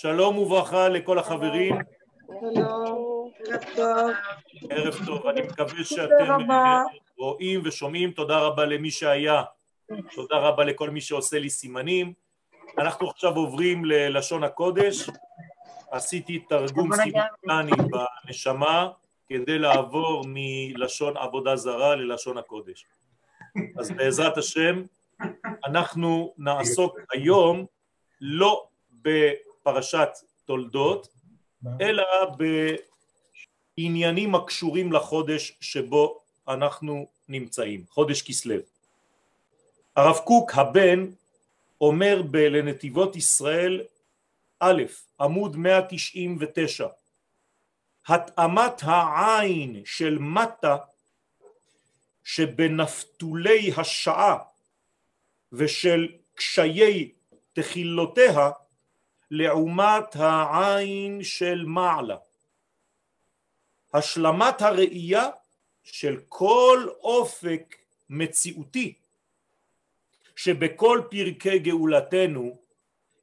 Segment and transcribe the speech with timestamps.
[0.00, 1.78] שלום וברכה לכל החברים.
[2.26, 4.10] שלום, ערב טוב.
[4.70, 6.82] ערב טוב, אני מקווה שאתם רבה.
[7.18, 8.10] רואים ושומעים.
[8.10, 9.42] תודה רבה למי שהיה,
[10.14, 12.12] תודה רבה לכל מי שעושה לי סימנים.
[12.78, 15.10] אנחנו עכשיו עוברים ללשון הקודש.
[15.90, 17.88] עשיתי תרגום סימולטני
[18.26, 18.88] בנשמה
[19.28, 22.86] כדי לעבור מלשון עבודה זרה ללשון הקודש.
[23.78, 24.82] אז בעזרת השם
[25.66, 27.66] אנחנו נעסוק היום
[28.20, 28.68] לא
[29.68, 30.08] בפרשת
[30.44, 31.08] תולדות,
[31.80, 32.04] אלא
[33.76, 38.54] בעניינים הקשורים לחודש שבו אנחנו נמצאים, חודש כסלו.
[39.96, 41.06] הרב קוק הבן
[41.80, 43.82] אומר לנתיבות ישראל
[44.60, 44.82] א',
[45.20, 46.86] עמוד 199,
[48.06, 50.76] התאמת העין של מטה
[52.24, 54.38] שבנפתולי השעה
[55.52, 57.10] ושל קשיי
[57.52, 58.50] תחילותיה
[59.30, 62.16] לעומת העין של מעלה.
[63.94, 65.28] השלמת הראייה
[65.82, 67.76] של כל אופק
[68.10, 68.94] מציאותי
[70.36, 72.58] שבכל פרקי גאולתנו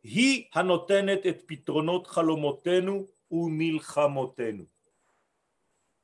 [0.03, 4.63] היא הנותנת את פתרונות חלומותינו ומלחמותינו.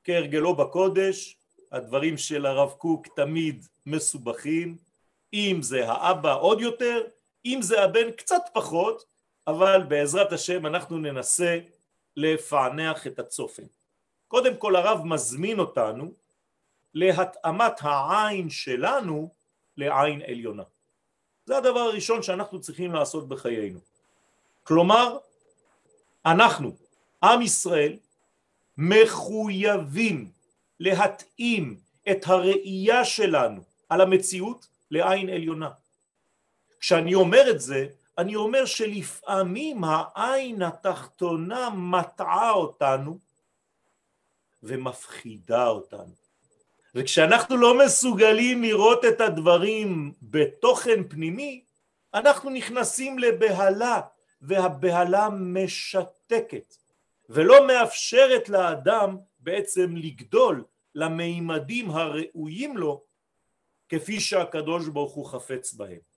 [0.03, 1.37] כהרגלו בקודש,
[1.71, 4.77] הדברים של הרב קוק תמיד מסובכים,
[5.33, 7.01] אם זה האבא עוד יותר,
[7.45, 9.05] אם זה הבן קצת פחות,
[9.47, 11.59] אבל בעזרת השם אנחנו ננסה
[12.17, 13.63] לפענח את הצופן.
[14.27, 16.11] קודם כל הרב מזמין אותנו
[16.93, 19.29] להתאמת העין שלנו
[19.77, 20.63] לעין עליונה.
[21.45, 23.79] זה הדבר הראשון שאנחנו צריכים לעשות בחיינו.
[24.63, 25.17] כלומר,
[26.25, 26.75] אנחנו,
[27.23, 27.97] עם ישראל,
[28.77, 30.31] מחויבים
[30.79, 31.79] להתאים
[32.11, 35.69] את הראייה שלנו על המציאות לעין עליונה.
[36.79, 37.87] כשאני אומר את זה,
[38.21, 43.19] אני אומר שלפעמים העין התחתונה מטעה אותנו
[44.63, 46.13] ומפחידה אותנו.
[46.95, 51.63] וכשאנחנו לא מסוגלים לראות את הדברים בתוכן פנימי,
[52.13, 54.01] אנחנו נכנסים לבהלה,
[54.41, 56.75] והבהלה משתקת,
[57.29, 60.63] ולא מאפשרת לאדם בעצם לגדול
[60.95, 63.03] למימדים הראויים לו,
[63.89, 66.10] כפי שהקדוש ברוך הוא חפץ בהם.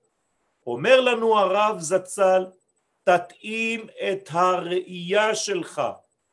[0.67, 2.47] אומר לנו הרב זצ"ל,
[3.05, 5.83] תתאים את הראייה שלך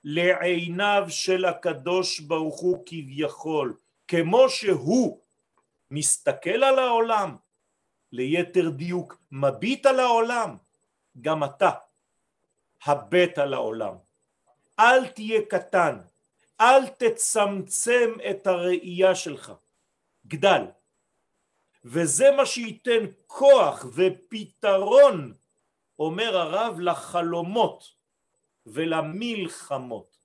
[0.04, 3.78] לעיניו של הקדוש ברוך הוא כביכול,
[4.08, 5.20] כמו שהוא
[5.92, 7.36] מסתכל על העולם,
[8.12, 10.58] ליתר דיוק מביט על העולם,
[11.22, 11.70] גם אתה
[12.86, 13.96] הבט על העולם.
[14.80, 15.98] אל תהיה קטן,
[16.62, 19.52] אל תצמצם את הראייה שלך,
[20.28, 20.62] גדל.
[21.84, 25.34] וזה מה שייתן כוח ופתרון,
[26.00, 27.84] אומר הרב, לחלומות
[28.66, 30.18] ולמלחמות.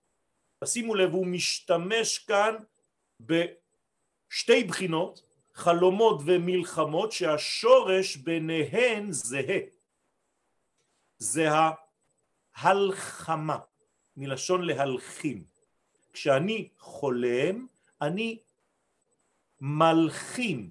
[0.65, 2.55] תשימו לב, הוא משתמש כאן
[3.21, 5.23] בשתי בחינות,
[5.55, 9.59] חלומות ומלחמות, שהשורש ביניהן זהה.
[11.19, 11.49] זה
[12.55, 13.59] ההלחמה,
[14.17, 15.45] מלשון להלחים.
[16.13, 17.67] כשאני חולם,
[18.01, 18.39] אני
[19.61, 20.71] מלחים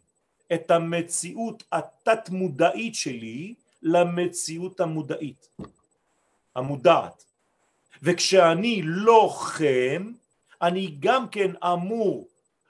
[0.53, 5.50] את המציאות התת מודעית שלי למציאות המודעית,
[6.56, 7.25] המודעת.
[8.01, 10.11] וכשאני לוחם,
[10.61, 12.28] אני גם כן אמור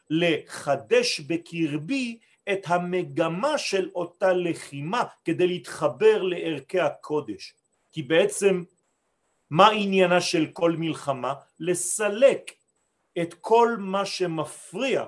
[0.10, 2.18] לחדש בקרבי
[2.52, 7.54] את המגמה של אותה לחימה כדי להתחבר לערכי הקודש.
[7.92, 8.64] כי בעצם
[9.50, 11.34] מה עניינה של כל מלחמה?
[11.60, 12.52] לסלק
[13.22, 15.06] את כל מה שמפריע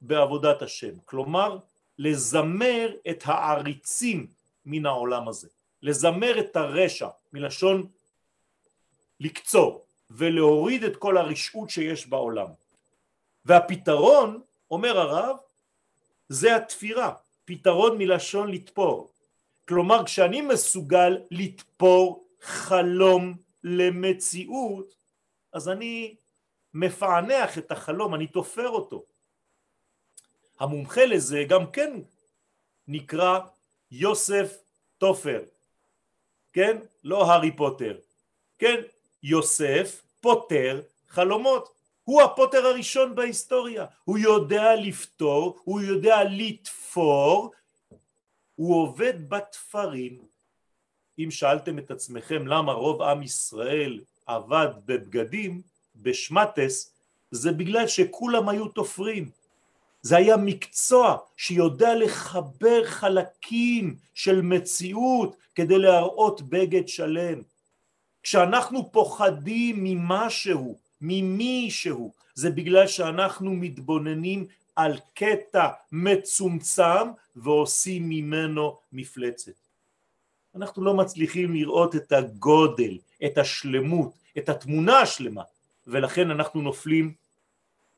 [0.00, 0.94] בעבודת השם.
[1.04, 1.58] כלומר,
[2.00, 4.26] לזמר את העריצים
[4.66, 5.48] מן העולם הזה,
[5.82, 7.86] לזמר את הרשע מלשון
[9.20, 12.46] לקצור ולהוריד את כל הרשעות שיש בעולם.
[13.44, 14.40] והפתרון,
[14.70, 15.36] אומר הרב,
[16.28, 19.10] זה התפירה, פתרון מלשון לתפור.
[19.68, 23.34] כלומר כשאני מסוגל לתפור חלום
[23.64, 24.94] למציאות,
[25.52, 26.14] אז אני
[26.74, 29.04] מפענח את החלום, אני תופר אותו.
[30.60, 32.00] המומחה לזה גם כן
[32.88, 33.38] נקרא
[33.90, 34.58] יוסף
[34.98, 35.42] תופר,
[36.52, 36.76] כן?
[37.04, 37.98] לא הארי פוטר,
[38.58, 38.80] כן?
[39.22, 41.74] יוסף פותר חלומות.
[42.04, 47.52] הוא הפוטר הראשון בהיסטוריה, הוא יודע לפתור, הוא יודע לתפור,
[48.54, 50.18] הוא עובד בתפרים.
[51.18, 55.62] אם שאלתם את עצמכם למה רוב עם ישראל עבד בבגדים,
[55.96, 56.94] בשמטס,
[57.30, 59.30] זה בגלל שכולם היו תופרים.
[60.02, 67.42] זה היה מקצוע שיודע לחבר חלקים של מציאות כדי להראות בגד שלם.
[68.22, 79.52] כשאנחנו פוחדים ממשהו, ממישהו, זה בגלל שאנחנו מתבוננים על קטע מצומצם ועושים ממנו מפלצת.
[80.54, 85.42] אנחנו לא מצליחים לראות את הגודל, את השלמות, את התמונה השלמה,
[85.86, 87.14] ולכן אנחנו נופלים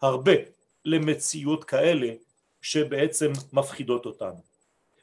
[0.03, 0.33] הרבה
[0.85, 2.15] למציאות כאלה
[2.63, 4.41] שבעצם מפחידות אותנו.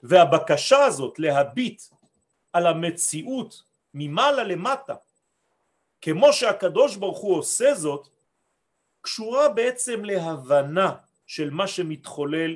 [0.03, 1.81] והבקשה הזאת להביט
[2.53, 4.95] על המציאות ממעלה למטה,
[6.01, 8.07] כמו שהקדוש ברוך הוא עושה זאת,
[9.01, 10.95] קשורה בעצם להבנה
[11.27, 12.55] של מה שמתחולל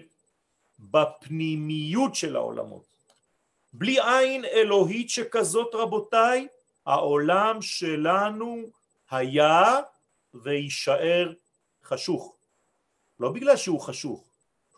[0.79, 2.83] בפנימיות של העולמות.
[3.73, 6.47] בלי עין אלוהית שכזאת רבותיי,
[6.85, 8.63] העולם שלנו
[9.11, 9.79] היה
[10.33, 11.33] ויישאר
[11.83, 12.35] חשוך.
[13.19, 14.23] לא בגלל שהוא חשוך,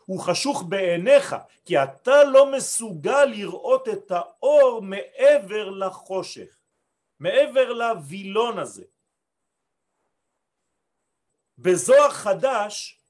[0.04, 6.56] הוא חשוך בעיניך, כי אתה לא מסוגל לראות את האור מעבר לחושך,
[7.20, 8.84] מעבר לווילון הזה.
[11.58, 13.00] בזוהר חדש,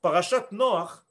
[0.00, 1.04] פרשת נוח,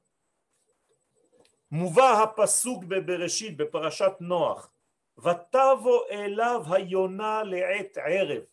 [1.72, 4.70] מובא הפסוק בבראשית בפרשת נוח
[5.18, 8.44] ותבוא אליו היונה לעת ערב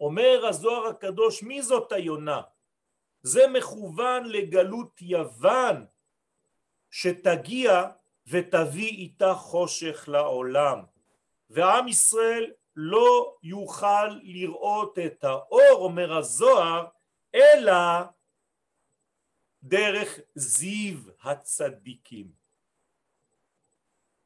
[0.00, 2.42] אומר הזוהר הקדוש מי זאת היונה?
[3.22, 5.86] זה מכוון לגלות יוון
[6.90, 7.88] שתגיע
[8.26, 10.82] ותביא איתה חושך לעולם
[11.50, 16.86] ועם ישראל לא יוכל לראות את האור אומר הזוהר
[17.34, 18.02] אלא
[19.62, 22.32] דרך זיו הצדיקים.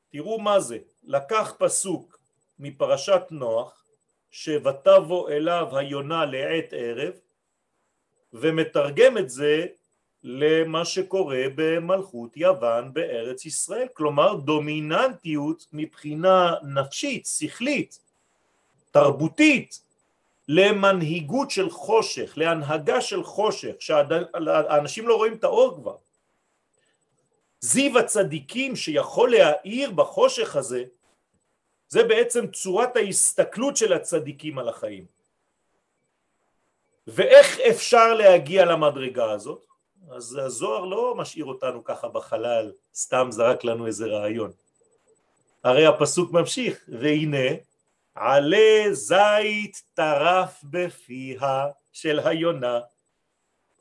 [0.08, 2.18] תראו מה זה, לקח פסוק
[2.58, 3.84] מפרשת נוח
[4.30, 7.12] ש"ותבוא אליו היונה לעת ערב"
[8.40, 9.66] ומתרגם את זה
[10.22, 17.98] למה שקורה במלכות יוון בארץ ישראל, כלומר דומיננטיות מבחינה נפשית, שכלית,
[18.90, 19.80] תרבותית,
[20.48, 25.96] למנהיגות של חושך, להנהגה של חושך, שהאנשים לא רואים את האור כבר.
[27.60, 30.84] זיו הצדיקים שיכול להאיר בחושך הזה,
[31.88, 35.15] זה בעצם צורת ההסתכלות של הצדיקים על החיים.
[37.06, 39.66] ואיך אפשר להגיע למדרגה הזאת?
[40.10, 44.50] אז הזוהר לא משאיר אותנו ככה בחלל, סתם זרק לנו איזה רעיון.
[45.64, 47.56] הרי הפסוק ממשיך, והנה
[48.14, 52.80] עלה זית טרף בפיה של היונה.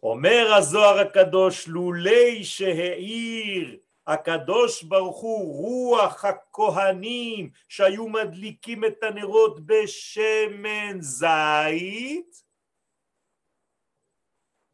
[0.03, 3.77] אומר הזוהר הקדוש, לולי שהאיר
[4.07, 12.44] הקדוש ברוך הוא רוח הכהנים שהיו מדליקים את הנרות בשמן זית,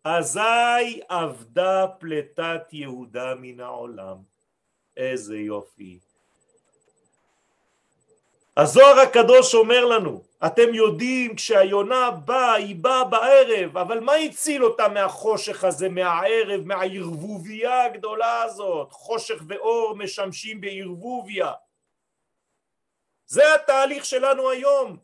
[0.04, 4.18] אזי אבדה פלטת יהודה מן העולם.
[4.98, 6.00] איזה יופי.
[8.58, 14.88] הזוהר הקדוש אומר לנו, אתם יודעים כשהיונה באה, היא באה בערב, אבל מה הציל אותה
[14.88, 18.92] מהחושך הזה, מהערב, מהערבוביה הגדולה הזאת?
[18.92, 21.52] חושך ואור משמשים בערבוביה.
[23.26, 24.98] זה התהליך שלנו היום.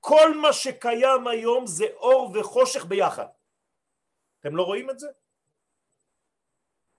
[0.00, 3.26] כל מה שקיים היום זה אור וחושך ביחד.
[4.40, 5.08] אתם לא רואים את זה?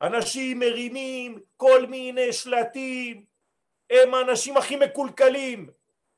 [0.02, 3.26] אנשים מרימים כל מיני שלטים,
[3.90, 5.70] הם האנשים הכי מקולקלים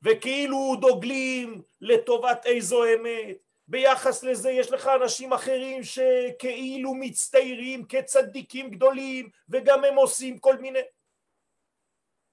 [0.02, 3.36] וכאילו דוגלים לטובת איזו אמת
[3.68, 10.78] ביחס לזה יש לך אנשים אחרים שכאילו מצטיירים כצדיקים גדולים וגם הם עושים כל מיני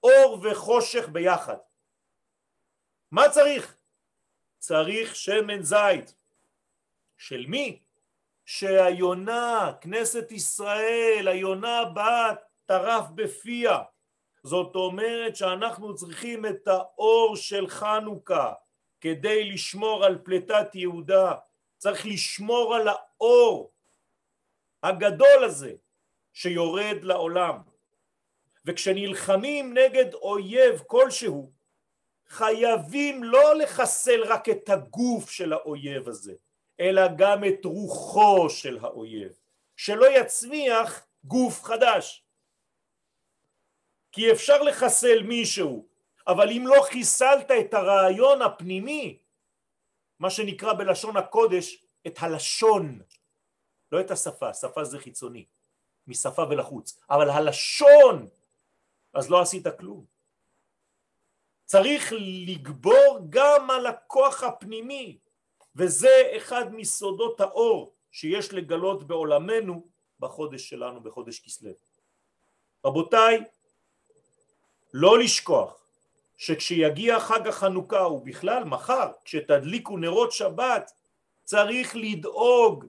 [0.02, 1.56] אור וחושך ביחד
[3.10, 3.76] מה צריך?
[4.58, 6.14] צריך שמן זית
[7.16, 7.82] של מי?
[8.46, 12.34] שהיונה, כנסת ישראל, היונה באה
[12.66, 13.78] טרף בפיה.
[14.42, 18.52] זאת אומרת שאנחנו צריכים את האור של חנוכה
[19.00, 21.32] כדי לשמור על פלטת יהודה,
[21.78, 23.72] צריך לשמור על האור
[24.82, 25.72] הגדול הזה
[26.32, 27.58] שיורד לעולם.
[28.64, 31.52] וכשנלחמים נגד אויב כלשהו,
[32.28, 36.34] חייבים לא לחסל רק את הגוף של האויב הזה,
[36.82, 39.38] אלא גם את רוחו של האויב,
[39.76, 42.24] שלא יצמיח גוף חדש.
[44.12, 45.86] כי אפשר לחסל מישהו,
[46.26, 49.18] אבל אם לא חיסלת את הרעיון הפנימי,
[50.18, 53.00] מה שנקרא בלשון הקודש את הלשון,
[53.92, 55.46] לא את השפה, שפה זה חיצוני,
[56.06, 58.28] משפה ולחוץ, אבל הלשון,
[59.14, 60.04] אז לא עשית כלום.
[61.64, 62.12] צריך
[62.46, 65.18] לגבור גם על הכוח הפנימי,
[65.76, 69.86] וזה אחד מסודות האור שיש לגלות בעולמנו
[70.20, 71.70] בחודש שלנו, בחודש כסלו.
[72.84, 73.44] רבותיי,
[74.94, 75.82] לא לשכוח
[76.36, 80.92] שכשיגיע חג החנוכה ובכלל מחר כשתדליקו נרות שבת
[81.44, 82.86] צריך לדאוג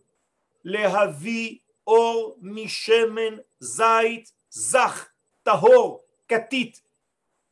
[0.64, 5.10] להביא אור משמן זית זך,
[5.44, 6.82] טהור, כתית.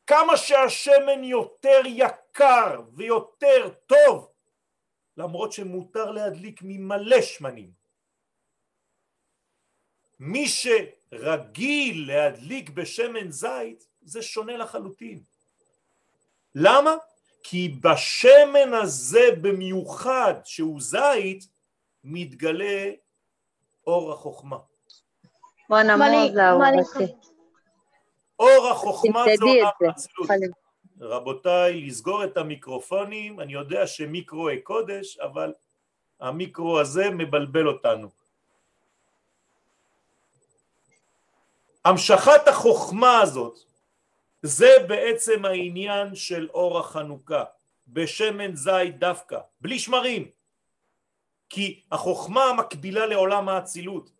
[0.06, 4.31] כמה שהשמן יותר יקר ויותר טוב
[5.16, 7.70] למרות שמותר להדליק ממלא שמנים.
[10.20, 15.22] מי שרגיל להדליק בשמן זית זה שונה לחלוטין.
[16.54, 16.94] למה?
[17.42, 21.48] כי בשמן הזה במיוחד שהוא זית
[22.04, 22.90] מתגלה
[23.86, 24.58] אור החוכמה.
[28.38, 30.61] אור החוכמה זה עולם האצילות.
[31.02, 35.52] רבותיי, לסגור את המיקרופונים, אני יודע שמיקרואי קודש, אבל
[36.20, 38.08] המיקרו הזה מבלבל אותנו.
[41.84, 43.58] המשכת החוכמה הזאת
[44.42, 47.44] זה בעצם העניין של אור החנוכה,
[47.88, 50.30] בשמן זית דווקא, בלי שמרים,
[51.48, 54.10] כי החוכמה מקבילה לעולם האצילות,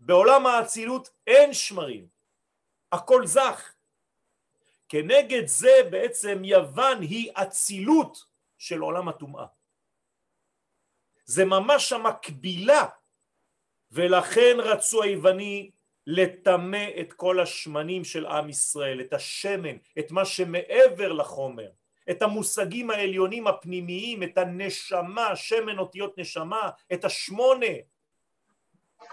[0.00, 2.06] בעולם האצילות אין שמרים,
[2.92, 3.72] הכל זך.
[4.92, 8.24] כנגד זה בעצם יוון היא אצילות
[8.58, 9.46] של עולם הטומאה.
[11.24, 12.86] זה ממש המקבילה
[13.92, 15.70] ולכן רצו היווני
[16.06, 21.70] לטמא את כל השמנים של עם ישראל, את השמן, את מה שמעבר לחומר,
[22.10, 27.74] את המושגים העליונים הפנימיים, את הנשמה, שמן אותיות נשמה, את השמונה.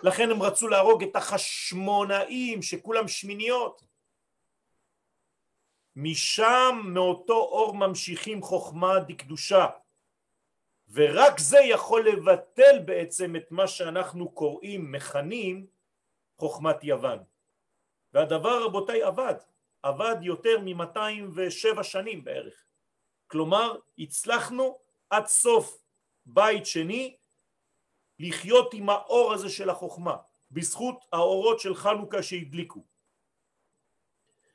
[0.03, 3.88] לכן הם רצו להרוג את החשמונאים שכולם שמיניות.
[6.01, 9.67] משם מאותו אור ממשיכים חוכמה דקדושה
[10.91, 15.67] ורק זה יכול לבטל בעצם את מה שאנחנו קוראים, מכנים,
[16.37, 17.19] חוכמת יוון.
[18.13, 19.35] והדבר רבותיי עבד,
[19.83, 22.63] עבד יותר מ-207 שנים בערך.
[23.27, 24.79] כלומר הצלחנו
[25.09, 25.83] עד סוף
[26.25, 27.17] בית שני
[28.19, 30.15] לחיות עם האור הזה של החוכמה
[30.51, 32.83] בזכות האורות של חנוכה שהדליקו.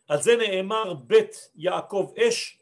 [0.08, 2.58] על זה נאמר בית יעקב אש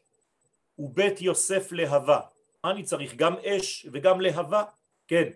[0.79, 2.19] ובית יוסף להבה.
[2.63, 3.15] מה אני צריך?
[3.15, 4.63] גם אש וגם להבה?
[5.07, 5.29] כן.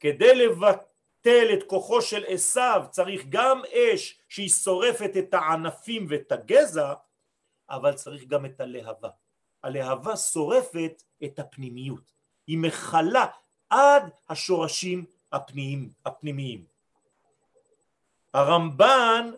[0.00, 6.94] כדי לבטל את כוחו של עשיו צריך גם אש שהיא שורפת את הענפים ואת הגזע,
[7.70, 9.08] אבל צריך גם את הלהבה.
[9.62, 12.12] הלהבה שורפת את הפנימיות.
[12.46, 13.26] היא מכלה
[13.70, 15.90] עד השורשים הפנימיים.
[16.04, 16.64] הפנימיים.
[18.34, 19.30] הרמב"ן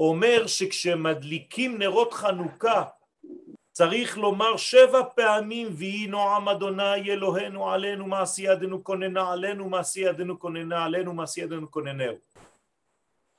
[0.00, 2.84] אומר שכשמדליקים נרות חנוכה
[3.72, 10.38] צריך לומר שבע פעמים ויהי נועם אדוני אלוהינו עלינו מעשי ידינו כוננה עלינו מעשי ידינו
[10.38, 12.14] כוננה עלינו מעשי ידינו כוננהו.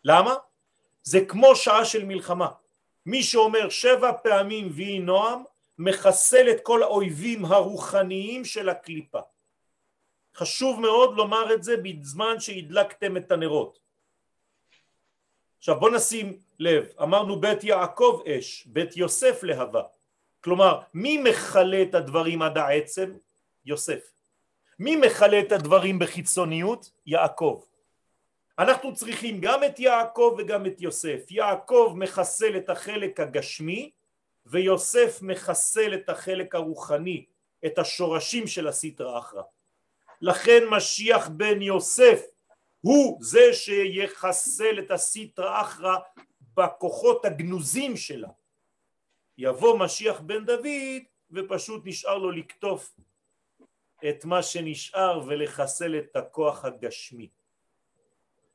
[0.04, 0.36] למה?
[1.04, 2.48] זה כמו שעה של מלחמה.
[3.06, 5.44] מי שאומר שבע פעמים ויהי נועם
[5.80, 9.20] מחסל את כל האויבים הרוחניים של הקליפה.
[10.36, 13.80] חשוב מאוד לומר את זה בזמן שהדלקתם את הנרות.
[15.58, 19.82] עכשיו בוא נשים לב, אמרנו בית יעקב אש, בית יוסף להבה.
[20.44, 23.14] כלומר, מי מכלה את הדברים עד העצם?
[23.66, 24.12] יוסף.
[24.80, 26.92] מי מכלה את הדברים בחיצוניות?
[27.06, 27.62] יעקב.
[28.60, 31.32] אנחנו צריכים גם את יעקב וגם את יוסף.
[31.32, 33.92] יעקב מחסל את החלק הגשמי
[34.46, 37.26] ויוסף מחסל את החלק הרוחני,
[37.66, 39.44] את השורשים של הסטרא אחרא.
[40.22, 42.22] לכן משיח בן יוסף
[42.82, 45.98] הוא זה שיחסל את הסטרא אחרא
[46.58, 48.30] בכוחות הגנוזים שלה.
[49.38, 52.96] יבוא משיח בן דוד ופשוט נשאר לו לקטוף
[54.10, 57.30] את מה שנשאר ולחסל את הכוח הגשמי.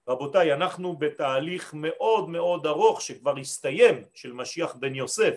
[0.08, 5.34] רבותיי, אנחנו בתהליך מאוד מאוד ארוך שכבר הסתיים של משיח בן יוסף,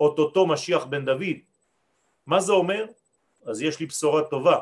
[0.00, 1.36] אוטוטו משיח בן דוד.
[2.26, 2.86] מה זה אומר?
[3.46, 4.58] אז יש לי בשורה טובה,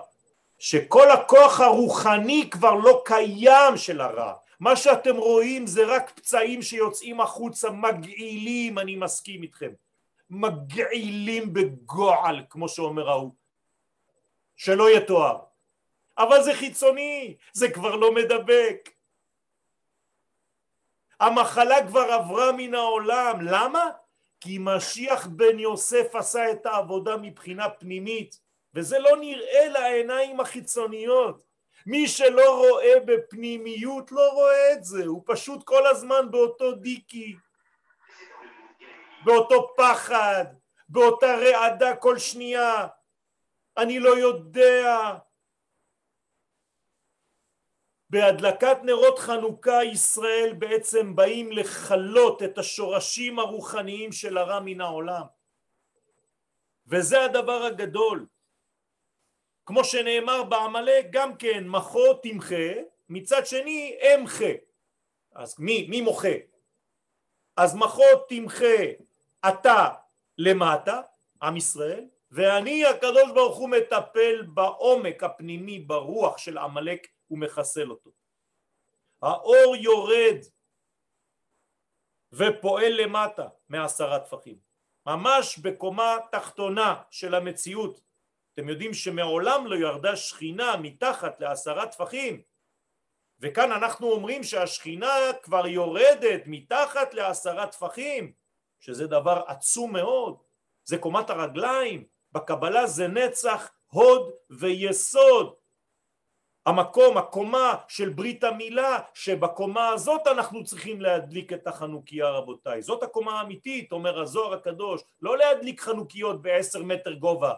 [0.58, 4.34] שכל הכוח הרוחני כבר לא קיים של הרע.
[4.60, 9.70] מה שאתם רואים זה רק פצעים שיוצאים החוצה מגעילים, אני מסכים איתכם.
[10.30, 13.32] מגעילים בגועל, כמו שאומר ההוא.
[14.56, 15.38] שלא יתואר.
[16.18, 18.90] אבל זה חיצוני, זה כבר לא מדבק.
[21.20, 23.90] המחלה כבר עברה מן העולם, למה?
[24.40, 28.40] כי משיח בן יוסף עשה את העבודה מבחינה פנימית
[28.74, 31.42] וזה לא נראה לעיניים החיצוניות.
[31.86, 37.36] מי שלא רואה בפנימיות לא רואה את זה, הוא פשוט כל הזמן באותו דיקי,
[39.24, 40.44] באותו פחד,
[40.88, 42.86] באותה רעדה כל שנייה,
[43.76, 45.14] אני לא יודע.
[48.10, 55.22] בהדלקת נרות חנוכה ישראל בעצם באים לכלות את השורשים הרוחניים של הרע מן העולם.
[56.86, 58.26] וזה הדבר הגדול.
[59.66, 62.72] כמו שנאמר בעמלק גם כן מחו תמחה,
[63.08, 64.52] מצד שני אמחה.
[65.32, 66.28] אז מי, מי מוחה?
[67.56, 68.82] אז מחו תמחה
[69.48, 69.88] אתה
[70.38, 71.00] למטה,
[71.42, 78.10] עם ישראל, ואני הקדוש ברוך הוא מטפל בעומק הפנימי ברוח של עמלק ומחסל אותו.
[79.22, 80.38] האור יורד
[82.32, 84.56] ופועל למטה מעשרה טפחים,
[85.06, 88.05] ממש בקומה תחתונה של המציאות.
[88.56, 92.42] אתם יודעים שמעולם לא ירדה שכינה מתחת לעשרה טפחים,
[93.40, 98.32] וכאן אנחנו אומרים שהשכינה כבר יורדת מתחת לעשרה טפחים,
[98.80, 100.36] שזה דבר עצום מאוד,
[100.84, 105.54] זה קומת הרגליים, בקבלה זה נצח, הוד ויסוד,
[106.66, 112.82] המקום, הקומה של ברית המילה, שבקומה הזאת אנחנו צריכים להדליק את החנוכיה רבותיי.
[112.82, 117.52] זאת הקומה האמיתית, אומר הזוהר הקדוש, לא להדליק חנוכיות בעשר מטר גובה.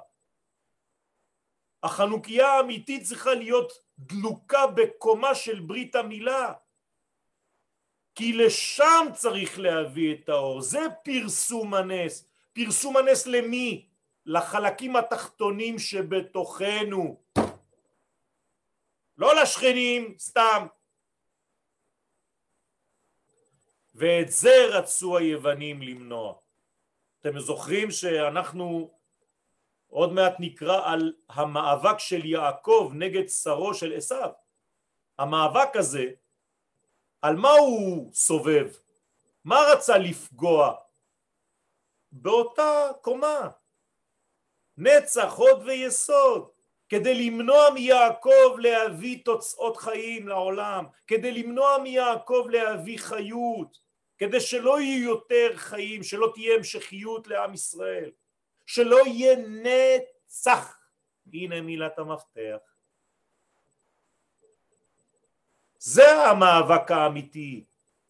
[1.83, 6.53] החנוכיה האמיתית צריכה להיות דלוקה בקומה של ברית המילה.
[8.15, 12.29] כי לשם צריך להביא את האור, זה פרסום הנס.
[12.53, 13.89] פרסום הנס למי?
[14.27, 17.21] לחלקים התחתונים שבתוכנו.
[19.19, 20.67] לא לשכנים, סתם.
[23.95, 26.35] ואת זה רצו היוונים למנוע.
[27.21, 28.98] אתם זוכרים שאנחנו
[29.89, 34.31] עוד מעט נקרא על המאבק של יעקב נגד שרו של עשיו.
[35.19, 36.11] המאבק הזה,
[37.23, 38.69] על מה הוא סובב?
[39.45, 40.75] מה רצה לפגוע?
[42.13, 43.51] באותה קומה.
[44.77, 46.49] נצח, הוד ויסוד.
[46.89, 53.79] כדי למנוע מיעקב להביא תוצאות חיים לעולם, כדי למנוע מיעקב להביא חיות,
[54.19, 58.11] כדי שלא יהיו יותר חיים, שלא תהיה המשכיות לעם ישראל,
[58.69, 60.79] שלא יהיה נצח.
[61.33, 62.57] הנה מילת המפתח.
[65.79, 67.65] זה המאבק האמיתי.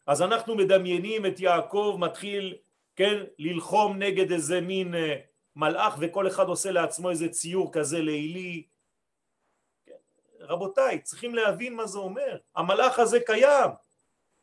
[0.07, 2.57] אז אנחנו מדמיינים את יעקב מתחיל,
[2.97, 5.17] כן, ללחום נגד איזה מין אה,
[5.57, 8.67] מלאך וכל אחד עושה לעצמו איזה ציור כזה לילי.
[10.41, 12.39] רבותיי, צריכים להבין מה זה אומר.
[12.57, 13.71] המלאך הזה קיים,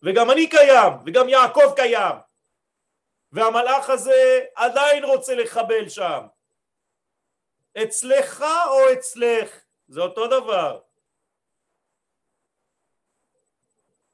[0.04, 2.16] וגם אני קיים, וגם יעקב קיים.
[3.36, 6.22] והמלאך הזה עדיין רוצה לחבל שם.
[7.84, 10.80] אצלך או אצלך, זה אותו דבר.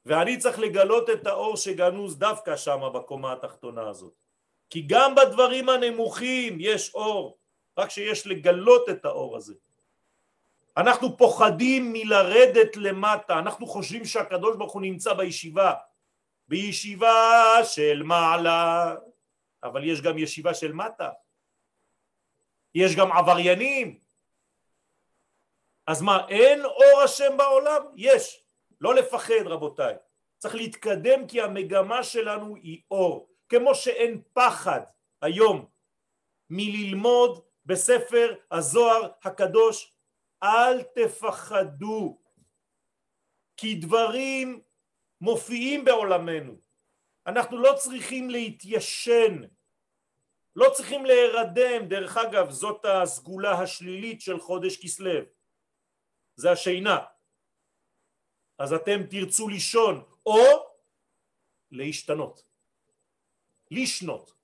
[0.06, 4.12] ואני צריך לגלות את האור שגנוז דווקא שם בקומה התחתונה הזאת.
[4.70, 7.38] כי גם בדברים הנמוכים יש אור,
[7.78, 9.54] רק שיש לגלות את האור הזה.
[10.76, 15.74] אנחנו פוחדים מלרדת למטה, אנחנו חושבים שהקדוש ברוך הוא נמצא בישיבה,
[16.48, 18.94] בישיבה של מעלה,
[19.64, 21.10] אבל יש גם ישיבה של מטה,
[22.74, 23.98] יש גם עבריינים,
[25.86, 27.82] אז מה, אין אור השם בעולם?
[27.96, 28.44] יש,
[28.80, 29.94] לא לפחד רבותיי,
[30.38, 34.80] צריך להתקדם כי המגמה שלנו היא אור, כמו שאין פחד
[35.22, 35.66] היום
[36.50, 39.94] מללמוד בספר הזוהר הקדוש,
[40.42, 42.18] אל תפחדו,
[43.56, 44.60] כי דברים
[45.20, 46.56] מופיעים בעולמנו,
[47.26, 49.42] אנחנו לא צריכים להתיישן,
[50.56, 55.20] לא צריכים להירדם, דרך אגב זאת הסגולה השלילית של חודש כסלו,
[56.36, 56.98] זה השינה,
[58.58, 60.42] אז אתם תרצו לישון או
[61.70, 62.52] להשתנות.
[63.72, 64.34] לשנות,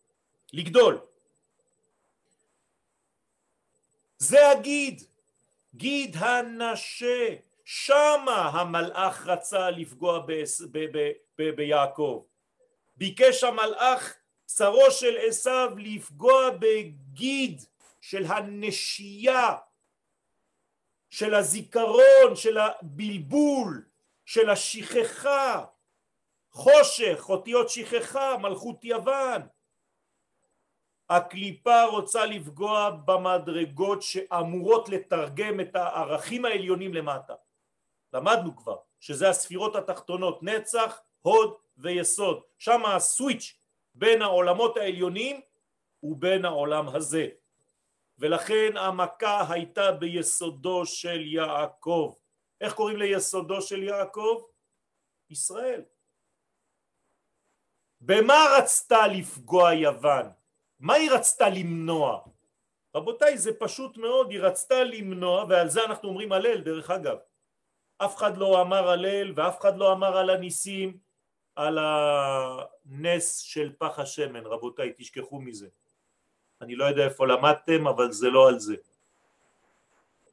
[0.52, 1.00] לגדול.
[4.18, 5.02] זה הגיד,
[5.74, 10.26] גיד הנשה, שמה המלאך רצה לפגוע
[11.56, 12.24] ביעקב.
[12.98, 14.14] ביקש המלאך
[14.56, 17.62] שרו של עשיו לפגוע בגיד
[18.00, 19.56] של הנשייה,
[21.10, 23.84] של הזיכרון, של הבלבול,
[24.24, 25.64] של השכחה,
[26.50, 29.42] חושך, אותיות שכחה, מלכות יוון.
[31.10, 37.34] הקליפה רוצה לפגוע במדרגות שאמורות לתרגם את הערכים העליונים למטה.
[38.12, 42.42] למדנו כבר שזה הספירות התחתונות, נצח, הוד ויסוד.
[42.58, 43.58] שם הסוויץ'
[43.94, 45.40] בין העולמות העליונים
[46.02, 47.28] ובין העולם הזה.
[48.18, 52.14] ולכן המכה הייתה ביסודו של יעקב.
[52.60, 54.42] איך קוראים ליסודו של יעקב?
[55.30, 55.82] ישראל.
[58.00, 60.26] במה רצתה לפגוע יוון?
[60.80, 62.20] מה היא רצתה למנוע?
[62.94, 67.16] רבותיי זה פשוט מאוד, היא רצתה למנוע ועל זה אנחנו אומרים הלל דרך אגב
[67.98, 70.98] אף אחד לא אמר הלל ואף אחד לא אמר על הניסים
[71.58, 75.68] על הנס של פח השמן רבותיי תשכחו מזה
[76.62, 78.74] אני לא יודע איפה למדתם, אבל זה לא על זה.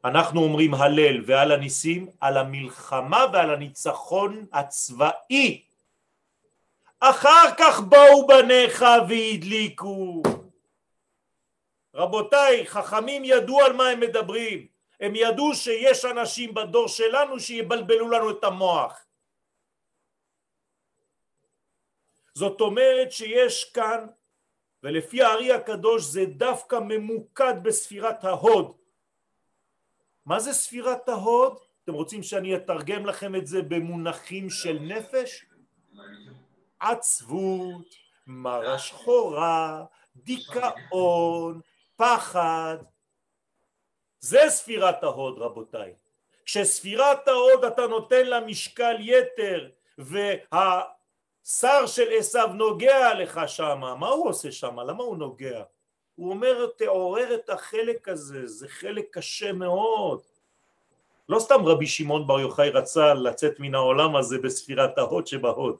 [0.06, 5.64] אנחנו אומרים הלל ועל הניסים, על המלחמה ועל הניצחון הצבאי.
[7.00, 10.24] אחר כך באו בניך והדליקו.
[11.96, 14.68] רבותיי, חכמים ידעו על מה הם מדברים.
[15.00, 19.05] הם ידעו שיש אנשים בדור שלנו שיבלבלו לנו את המוח.
[22.36, 24.06] זאת אומרת שיש כאן,
[24.84, 28.72] ולפי הארי הקדוש זה דווקא ממוקד בספירת ההוד.
[30.26, 31.58] מה זה ספירת ההוד?
[31.84, 35.46] אתם רוצים שאני אתרגם לכם את זה במונחים של נפש?
[36.80, 37.96] עצבות,
[38.28, 41.62] מרה שחורה, דיכאון,
[41.96, 42.78] פחד.
[44.20, 45.94] זה ספירת ההוד רבותיי.
[46.46, 50.82] כשספירת ההוד אתה נותן לה משקל יתר וה...
[51.46, 54.84] שר של עשיו נוגע לך שמה, מה הוא עושה שמה?
[54.84, 55.64] למה הוא נוגע?
[56.16, 60.22] הוא אומר תעורר את החלק הזה, זה חלק קשה מאוד.
[61.30, 65.78] לא סתם רבי שמעון בר יוחאי רצה לצאת מן העולם הזה בספירת ההוד שבהוד.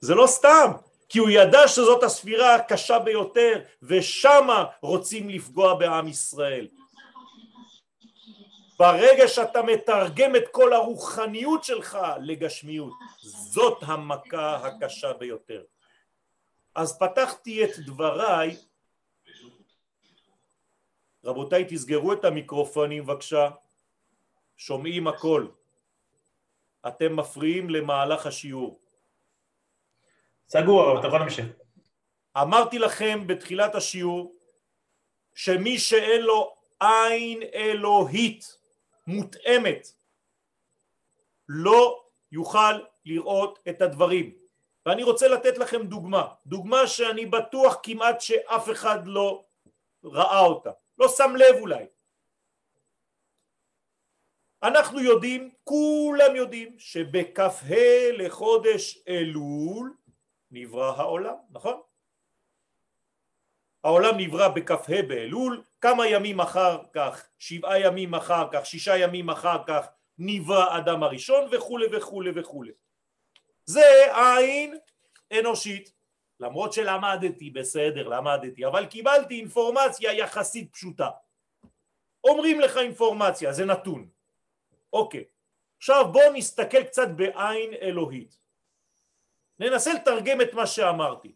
[0.00, 0.72] זה לא סתם,
[1.08, 6.68] כי הוא ידע שזאת הספירה הקשה ביותר ושמה רוצים לפגוע בעם ישראל.
[8.80, 15.62] ברגע שאתה מתרגם את כל הרוחניות שלך לגשמיות, זאת המכה הקשה ביותר.
[16.74, 18.56] אז פתחתי את דבריי,
[21.24, 23.50] רבותיי תסגרו את המיקרופונים בבקשה,
[24.56, 25.46] שומעים הכל,
[26.88, 28.80] אתם מפריעים למהלך השיעור.
[30.48, 31.46] סגור, אתה יכול להמשיך.
[32.36, 34.34] אמרתי לכם בתחילת השיעור
[35.34, 38.59] שמי שאין לו עין אלוהית
[39.10, 39.86] מותאמת
[41.48, 44.34] לא יוכל לראות את הדברים.
[44.86, 46.34] ואני רוצה לתת לכם דוגמה.
[46.46, 49.44] דוגמה שאני בטוח כמעט שאף אחד לא
[50.04, 50.70] ראה אותה.
[50.98, 51.84] לא שם לב אולי.
[54.62, 59.96] אנחנו יודעים, כולם יודעים שבכ"ה לחודש אלול
[60.50, 61.80] נברא העולם, נכון?
[63.84, 69.64] העולם נברא בכ"ה באלול, כמה ימים אחר כך, שבעה ימים אחר כך, שישה ימים אחר
[69.66, 69.86] כך
[70.18, 72.72] נברא אדם הראשון וכולי וכולי וכולי.
[73.64, 73.82] זה
[74.14, 74.78] עין
[75.38, 75.92] אנושית,
[76.40, 81.10] למרות שלמדתי, בסדר, למדתי, אבל קיבלתי אינפורמציה יחסית פשוטה.
[82.24, 84.08] אומרים לך אינפורמציה, זה נתון.
[84.92, 85.24] אוקיי,
[85.78, 88.38] עכשיו בואו נסתכל קצת בעין אלוהית.
[89.58, 91.34] ננסה לתרגם את מה שאמרתי.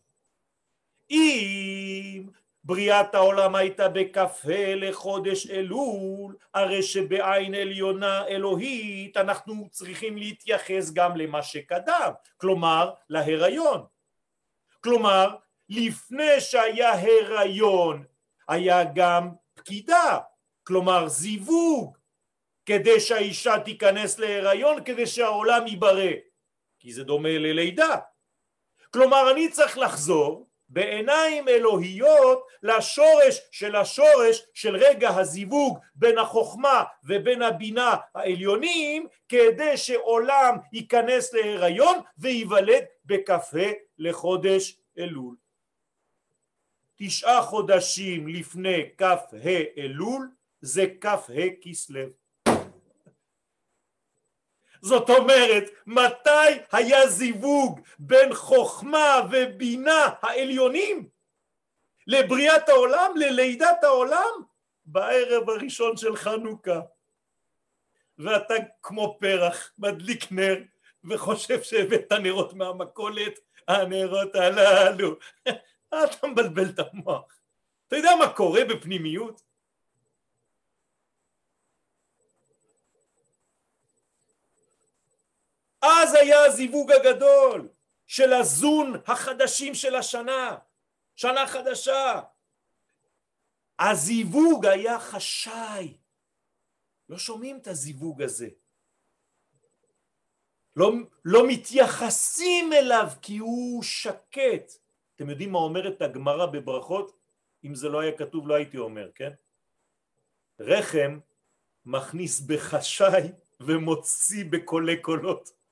[1.11, 2.29] אם
[2.65, 11.43] בריאת העולם הייתה בכ"ה לחודש אלול, הרי שבעין עליונה אלוהית אנחנו צריכים להתייחס גם למה
[11.43, 13.85] שקדם, כלומר להיריון.
[14.81, 15.37] כלומר,
[15.69, 18.05] לפני שהיה הריון
[18.49, 20.19] היה גם פקידה,
[20.67, 21.97] כלומר זיווג,
[22.67, 26.11] כדי שהאישה תיכנס להיריון, כדי שהעולם ייברא,
[26.79, 27.97] כי זה דומה ללידה.
[28.91, 37.43] כלומר, אני צריך לחזור בעיניים אלוהיות לשורש של השורש של רגע הזיווג בין החוכמה ובין
[37.43, 45.37] הבינה העליונים כדי שעולם ייכנס להיריון וייוולד בכ"ה לחודש אלול.
[46.97, 49.17] תשעה חודשים לפני כ"ה
[49.79, 51.17] אלול זה כ"ה
[51.63, 52.24] כסלו.
[54.85, 61.09] זאת אומרת, מתי היה זיווג בין חוכמה ובינה העליונים
[62.07, 64.33] לבריאת העולם, ללידת העולם?
[64.85, 66.81] בערב הראשון של חנוכה.
[68.19, 70.57] ואתה כמו פרח מדליק נר
[71.05, 75.17] וחושב שהבאת נרות מהמכולת, הנרות הללו.
[75.89, 77.39] אתה מבלבל את המוח.
[77.89, 79.43] אתה יודע מה קורה בפנימיות?
[85.85, 87.69] אז היה הזיווג הגדול
[88.07, 90.57] של הזון החדשים של השנה,
[91.17, 92.21] שנה חדשה.
[93.79, 95.97] הזיווג היה חשאי,
[97.09, 98.49] לא שומעים את הזיווג הזה.
[100.77, 100.93] לא,
[101.25, 104.73] לא מתייחסים אליו כי הוא שקט.
[105.17, 107.19] אתם יודעים מה אומרת הגמרא בברכות?
[107.65, 109.33] אם זה לא היה כתוב לא הייתי אומר, כן?
[110.61, 111.19] רחם
[111.87, 115.64] מכניס בחשאי ומוציא בקולי קולות.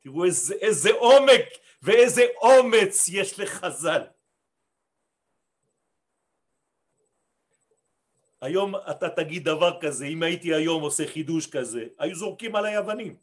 [0.00, 1.46] תראו איזה, איזה עומק
[1.82, 4.02] ואיזה אומץ יש לחז"ל.
[8.40, 13.16] היום אתה תגיד דבר כזה, אם הייתי היום עושה חידוש כזה, היו זורקים עליי אבנים.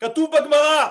[0.00, 0.90] כתוב בגמרא.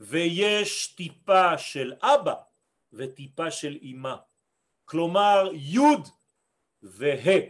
[0.00, 2.34] ויש טיפה של אבא
[2.92, 4.16] וטיפה של אימה.
[4.84, 5.78] כלומר י'
[6.82, 7.40] וה',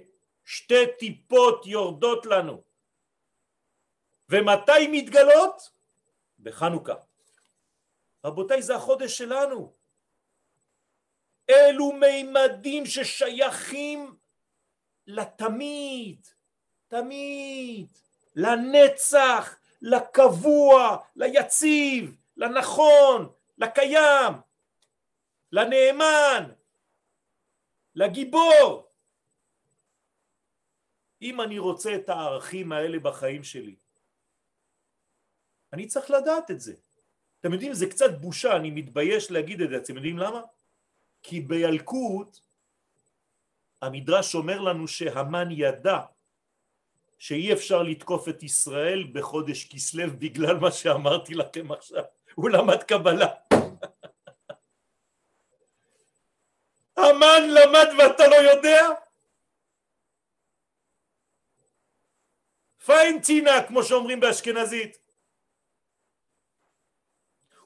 [0.45, 2.63] שתי טיפות יורדות לנו.
[4.29, 5.71] ומתי מתגלות?
[6.39, 6.95] בחנוכה.
[8.25, 9.73] רבותיי, זה החודש שלנו.
[11.51, 14.17] אלו מימדים ששייכים
[15.07, 16.27] לתמיד,
[16.89, 17.99] תמיד,
[18.37, 24.33] לנצח, לקבוע, ליציב, לנכון, לקיים,
[25.53, 26.51] לנאמן,
[27.95, 28.89] לגיבור.
[31.23, 33.77] אם אני רוצה את הערכים האלה בחיים שלי,
[35.75, 36.75] אני צריך לדעת את זה.
[37.41, 40.41] אתם יודעים, זה קצת בושה, אני מתבייש להגיד את זה, אתם יודעים למה?
[41.23, 42.39] כי בילקוט
[43.83, 46.01] המדרש אומר לנו שהמן ידע
[47.19, 53.27] שאי אפשר לתקוף את ישראל בחודש כסלו בגלל מה שאמרתי לכם עכשיו, הוא למד קבלה.
[56.97, 58.89] המן למד ואתה לא יודע?
[62.85, 65.04] פיין טינה כמו שאומרים באשכנזית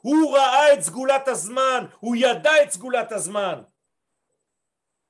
[0.09, 3.63] הוא ראה את סגולת הזמן, הוא ידע את סגולת הזמן.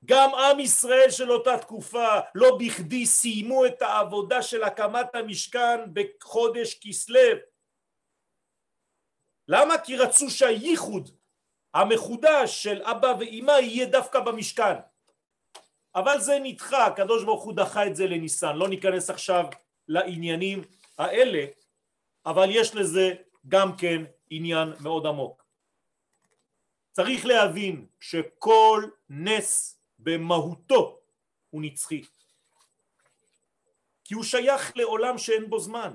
[0.05, 6.79] גם עם ישראל של אותה תקופה לא בכדי סיימו את העבודה של הקמת המשכן בחודש
[6.81, 7.37] כסלו.
[9.47, 9.77] למה?
[9.77, 11.09] כי רצו שהייחוד
[11.73, 14.75] המחודש של אבא ואימא יהיה דווקא במשכן.
[15.95, 19.45] אבל זה נדחה, הקדוש ברוך הוא דחה את זה לניסן, לא ניכנס עכשיו
[19.87, 20.63] לעניינים
[20.97, 21.45] האלה,
[22.25, 23.13] אבל יש לזה
[23.47, 25.45] גם כן עניין מאוד עמוק.
[26.91, 30.99] צריך להבין שכל נס במהותו
[31.49, 32.03] הוא נצחי,
[34.03, 35.93] כי הוא שייך לעולם שאין בו זמן.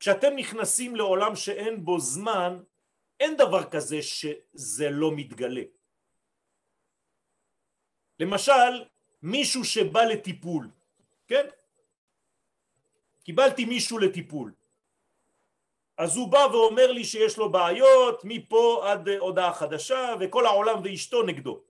[0.00, 2.62] כשאתם נכנסים לעולם שאין בו זמן,
[3.20, 5.62] אין דבר כזה שזה לא מתגלה.
[8.20, 8.84] למשל,
[9.22, 10.70] מישהו שבא לטיפול,
[11.28, 11.46] כן?
[13.24, 14.52] קיבלתי מישהו לטיפול.
[15.98, 21.22] אז הוא בא ואומר לי שיש לו בעיות מפה עד הודעה חדשה וכל העולם ואשתו
[21.22, 21.60] נגדו.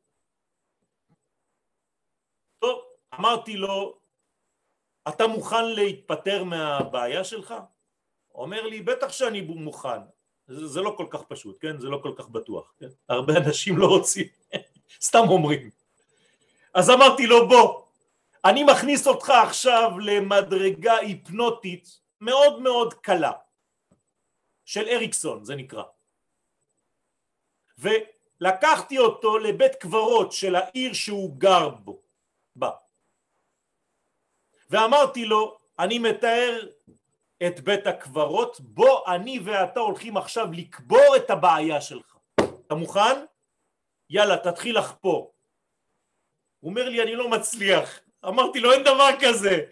[2.59, 2.83] טוב,
[3.15, 3.99] אמרתי לו,
[5.09, 7.55] אתה מוכן להתפטר מהבעיה שלך?
[8.35, 10.01] אומר לי, בטח שאני מוכן.
[10.47, 11.79] זה, זה לא כל כך פשוט, כן?
[11.79, 12.75] זה לא כל כך בטוח.
[12.79, 12.89] כן?
[13.09, 14.27] הרבה אנשים לא רוצים,
[15.09, 15.71] סתם אומרים.
[16.75, 17.83] אז אמרתי לו, בוא,
[18.45, 23.33] אני מכניס אותך עכשיו למדרגה היפנוטית מאוד מאוד קלה.
[24.65, 25.83] של אריקסון זה נקרא.
[27.79, 32.01] ולקחתי אותו לבית קברות של העיר שהוא גר בו
[32.57, 32.71] בה.
[34.71, 36.67] ואמרתי לו אני מתאר
[37.47, 42.17] את בית הקברות בו אני ואתה הולכים עכשיו לקבור את הבעיה שלך.
[42.67, 43.25] אתה מוכן?
[44.11, 45.33] יאללה תתחיל לחפור.
[46.61, 48.01] הוא אומר לי אני לא מצליח.
[48.25, 49.65] אמרתי לו אין דבר כזה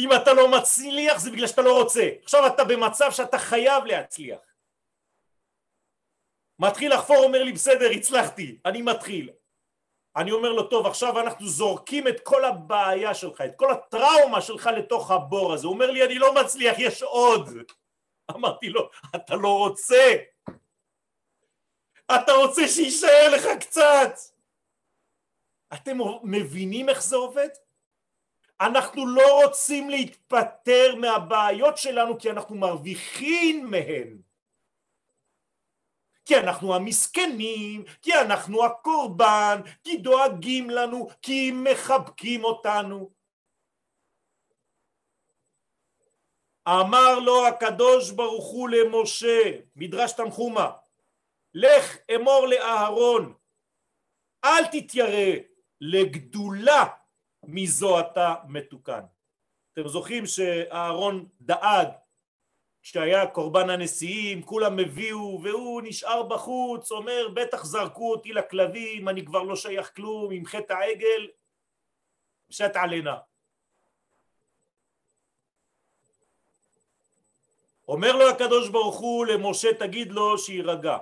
[0.00, 2.08] אם אתה לא מצליח זה בגלל שאתה לא רוצה.
[2.22, 4.38] עכשיו אתה במצב שאתה חייב להצליח.
[6.58, 9.30] מתחיל לחפור, אומר לי בסדר, הצלחתי, אני מתחיל.
[10.16, 14.66] אני אומר לו, טוב, עכשיו אנחנו זורקים את כל הבעיה שלך, את כל הטראומה שלך
[14.66, 15.66] לתוך הבור הזה.
[15.66, 17.48] הוא אומר לי, אני לא מצליח, יש עוד.
[18.30, 20.16] אמרתי לו, אתה לא רוצה.
[22.14, 24.18] אתה רוצה שיישאר לך קצת.
[25.72, 27.48] אתם מבינים איך זה עובד?
[28.60, 34.16] אנחנו לא רוצים להתפטר מהבעיות שלנו כי אנחנו מרוויחים מהן
[36.30, 43.10] כי אנחנו המסכנים, כי אנחנו הקורבן, כי דואגים לנו, כי מחבקים אותנו.
[46.68, 50.70] אמר לו הקדוש ברוך הוא למשה, מדרש תנחומה,
[51.54, 53.34] לך אמור לאהרון,
[54.44, 55.36] אל תתיירא
[55.80, 56.84] לגדולה
[57.52, 59.00] מזו אתה מתוקן.
[59.72, 61.88] אתם זוכרים שאהרון דאג
[62.82, 69.42] כשהיה קורבן הנשיאים, כולם הביאו והוא נשאר בחוץ, אומר בטח זרקו אותי לכלבים, אני כבר
[69.42, 71.28] לא שייך כלום, עם חטא העגל,
[72.50, 73.18] שת עלינה.
[77.88, 80.98] אומר לו הקדוש ברוך הוא למשה תגיד לו שיירגע.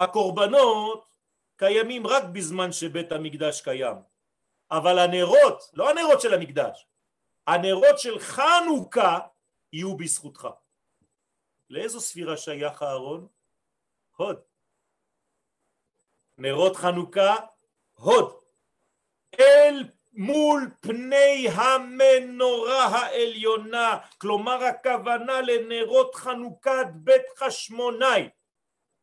[0.00, 1.16] הקורבנות
[1.56, 4.11] קיימים רק בזמן שבית המקדש קיים.
[4.72, 6.86] אבל הנרות, לא הנרות של המקדש,
[7.46, 9.18] הנרות של חנוכה
[9.72, 10.48] יהיו בזכותך.
[11.70, 13.26] לאיזו ספירה שייך אהרון?
[14.16, 14.40] הוד.
[16.38, 17.36] נרות חנוכה,
[17.92, 18.34] הוד.
[19.40, 28.28] אל מול פני המנורה העליונה, כלומר הכוונה לנרות חנוכת בית חשמונאי.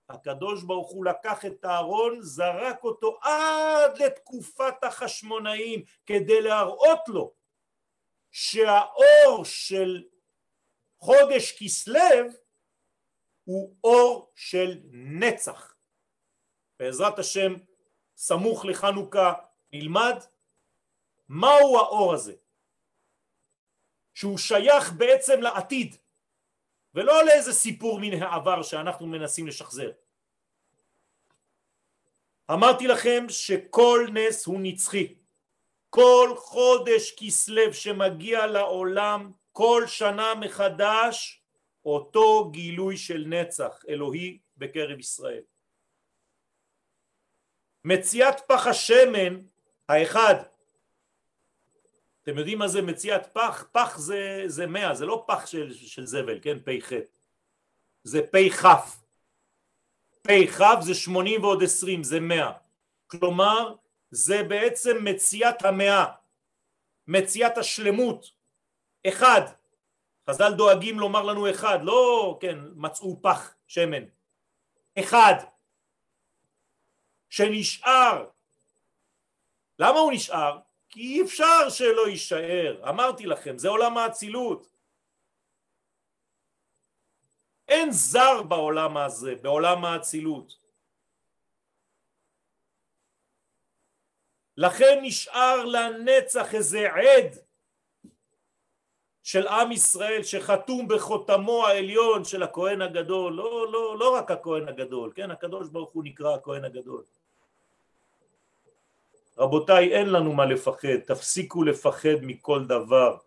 [0.09, 7.33] הקדוש ברוך הוא לקח את הארון, זרק אותו עד לתקופת החשמונאים כדי להראות לו
[8.31, 10.03] שהאור של
[10.99, 11.99] חודש כסלו
[13.43, 15.75] הוא אור של נצח.
[16.79, 17.53] בעזרת השם,
[18.15, 19.33] סמוך לחנוכה
[19.73, 20.15] נלמד
[21.29, 22.35] מהו האור הזה,
[24.13, 25.95] שהוא שייך בעצם לעתיד
[26.95, 29.91] ולא לאיזה סיפור מן העבר שאנחנו מנסים לשחזר.
[32.51, 35.15] אמרתי לכם שכל נס הוא נצחי.
[35.89, 41.43] כל חודש כסלו שמגיע לעולם כל שנה מחדש
[41.85, 45.41] אותו גילוי של נצח אלוהי בקרב ישראל.
[47.85, 49.41] מציאת פח השמן
[49.89, 50.35] האחד
[52.29, 53.65] אתם יודעים מה זה מציאת פח?
[53.71, 56.59] פח זה, זה מאה, זה לא פח של, של זבל, כן?
[56.59, 56.91] פי ח'
[58.03, 58.65] זה פי כ'
[60.21, 62.51] פי כ' זה שמונים ועוד עשרים, זה מאה.
[63.07, 63.75] כלומר
[64.11, 66.05] זה בעצם מציאת המאה.
[67.07, 68.31] מציאת השלמות.
[69.07, 69.41] אחד.
[70.29, 71.79] חז"ל דואגים לומר לנו אחד.
[71.83, 74.03] לא כן מצאו פח שמן.
[74.99, 75.35] אחד.
[77.29, 78.29] שנשאר.
[79.79, 80.68] למה הוא נשאר?
[80.89, 84.69] כי אי אפשר שלא יישאר, אמרתי לכם, זה עולם האצילות.
[87.67, 90.59] אין זר בעולם הזה, בעולם האצילות.
[94.57, 97.35] לכן נשאר לנצח איזה עד
[99.23, 105.11] של עם ישראל שחתום בחותמו העליון של הכהן הגדול, לא, לא, לא רק הכהן הגדול,
[105.15, 107.03] כן, הקדוש ברוך הוא נקרא הכהן הגדול.
[109.39, 113.17] רבותיי, אין לנו מה לפחד, תפסיקו לפחד מכל דבר.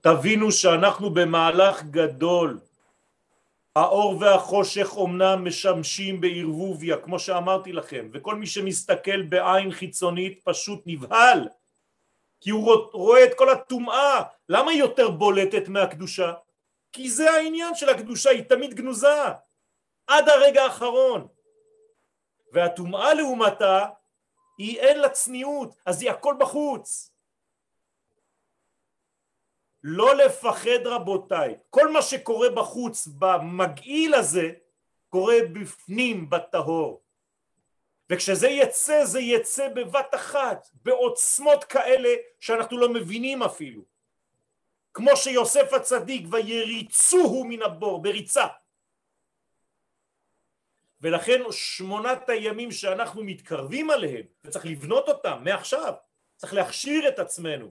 [0.00, 2.58] תבינו שאנחנו במהלך גדול.
[3.76, 11.48] האור והחושך אומנם משמשים בערבוביה, כמו שאמרתי לכם, וכל מי שמסתכל בעין חיצונית פשוט נבהל,
[12.40, 14.22] כי הוא רואה את כל הטומאה.
[14.48, 16.32] למה היא יותר בולטת מהקדושה?
[16.92, 19.24] כי זה העניין של הקדושה, היא תמיד גנוזה,
[20.06, 21.26] עד הרגע האחרון.
[22.52, 23.86] והטומאה לעומתה
[24.58, 27.12] היא אין לה צניעות, אז היא הכל בחוץ.
[29.84, 34.50] לא לפחד רבותיי, כל מה שקורה בחוץ במגעיל הזה
[35.08, 37.02] קורה בפנים בטהור.
[38.10, 42.08] וכשזה יצא זה יצא בבת אחת בעוצמות כאלה
[42.40, 43.82] שאנחנו לא מבינים אפילו.
[44.94, 48.46] כמו שיוסף הצדיק ויריצוהו מן הבור בריצה
[51.02, 55.94] ולכן שמונת הימים שאנחנו מתקרבים עליהם וצריך לבנות אותם מעכשיו
[56.36, 57.70] צריך להכשיר את עצמנו.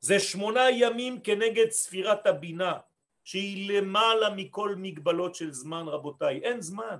[0.00, 2.78] זה שמונה ימים כנגד ספירת הבינה
[3.24, 6.38] שהיא למעלה מכל מגבלות של זמן רבותיי.
[6.38, 6.96] אין זמן.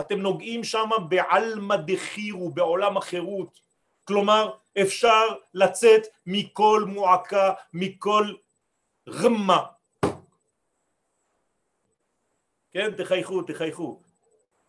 [0.00, 3.60] אתם נוגעים שם בעלמא דחירו בעולם החירות.
[4.04, 5.22] כלומר אפשר
[5.54, 8.34] לצאת מכל מועקה מכל
[9.08, 9.64] רמה
[12.78, 14.02] כן, תחייכו, תחייכו.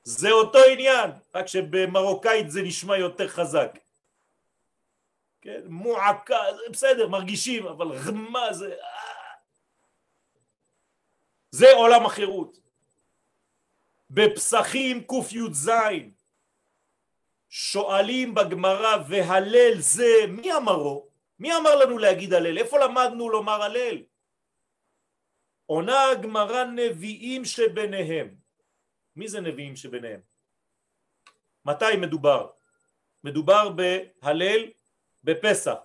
[0.04, 3.80] זה אותו עניין, רק שבמרוקאית זה נשמע יותר חזק.
[5.42, 6.40] כן, מועקה,
[6.72, 8.74] בסדר, מרגישים, אבל רמה זה...
[8.74, 9.34] אה.
[11.52, 12.60] זה עולם החירות.
[14.10, 15.72] בפסחים קי"ז
[17.50, 21.08] שואלים בגמרא והלל זה, מי אמרו?
[21.40, 22.58] מי אמר לנו להגיד הלל?
[22.58, 23.98] איפה למדנו לומר הלל?
[25.70, 28.36] עונה הגמרא נביאים שביניהם.
[29.16, 30.20] מי זה נביאים שביניהם?
[31.66, 32.48] מתי מדובר?
[33.24, 34.66] מדובר בהלל
[35.24, 35.78] בפסח.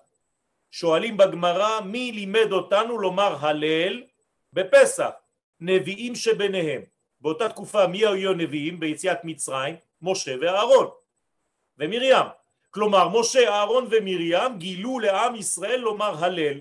[0.70, 4.02] שואלים בגמרא מי לימד אותנו לומר הלל
[4.52, 5.10] בפסח?
[5.60, 6.82] נביאים שביניהם.
[7.20, 9.76] באותה תקופה מי היו נביאים ביציאת מצרים?
[10.02, 10.86] משה ואהרון
[11.78, 12.26] ומרים.
[12.70, 16.60] כלומר משה, אהרון ומרים גילו לעם ישראל לומר הלל.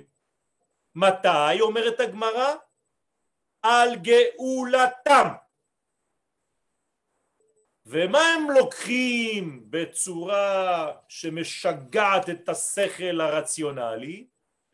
[0.95, 2.53] מתי אומרת הגמרא?
[3.63, 5.27] על גאולתם.
[7.85, 14.27] ומה הם לוקחים בצורה שמשגעת את השכל הרציונלי?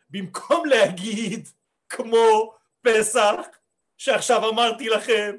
[0.09, 1.49] במקום להגיד
[1.89, 3.35] כמו פסח
[3.97, 5.35] שעכשיו אמרתי לכם,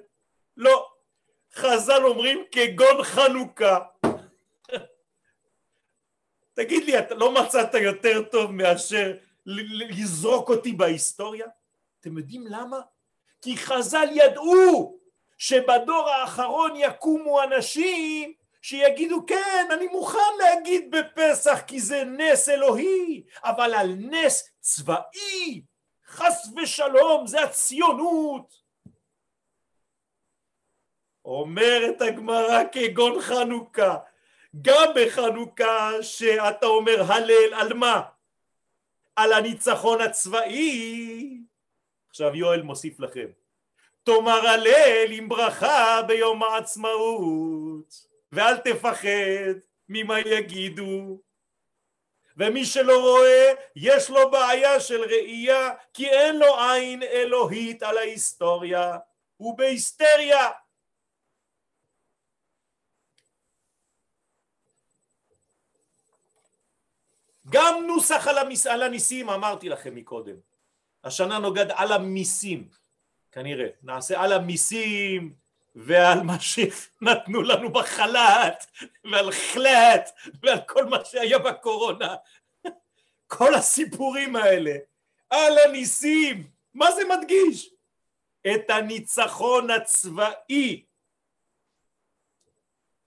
[0.57, 0.91] לא,
[1.55, 3.79] חז"ל אומרים כגון חנוכה.
[6.57, 11.47] תגיד לי, אתה לא מצאת יותר טוב מאשר לזרוק אותי בהיסטוריה?
[12.01, 12.81] אתם יודעים למה?
[13.43, 14.99] כי חז"ל ידעו
[15.39, 18.33] שבדור האחרון יקומו אנשים
[18.63, 25.63] שיגידו כן אני מוכן להגיד בפסח כי זה נס אלוהי אבל על נס צבאי
[26.07, 28.61] חס ושלום זה הציונות
[31.25, 33.97] אומרת הגמרא כגון חנוכה
[34.63, 38.03] גם בחנוכה שאתה אומר הלל על מה?
[39.17, 41.30] על הניצחון הצבאי
[42.11, 43.27] עכשיו יואל מוסיף לכם.
[44.03, 49.59] תאמר הלל עם ברכה ביום העצמאות ואל תפחד
[49.89, 51.21] ממה יגידו.
[52.37, 58.99] ומי שלא רואה יש לו בעיה של ראייה כי אין לו עין אלוהית על ההיסטוריה
[59.37, 60.51] הוא בהיסטריה
[67.51, 68.27] גם נוסח
[68.67, 70.50] על, הניסים אמרתי לכם מקודם
[71.05, 72.69] השנה נוגד על המיסים
[73.33, 73.67] כנראה.
[73.83, 75.35] נעשה על המיסים
[75.75, 78.67] ועל מה שנתנו לנו בחל"ת
[79.05, 80.11] ועל חל"ת
[80.43, 82.15] ועל כל מה שהיה בקורונה.
[83.27, 84.73] כל הסיפורים האלה
[85.31, 87.71] על הניסים מה זה מדגיש?
[88.55, 90.85] את הניצחון הצבאי.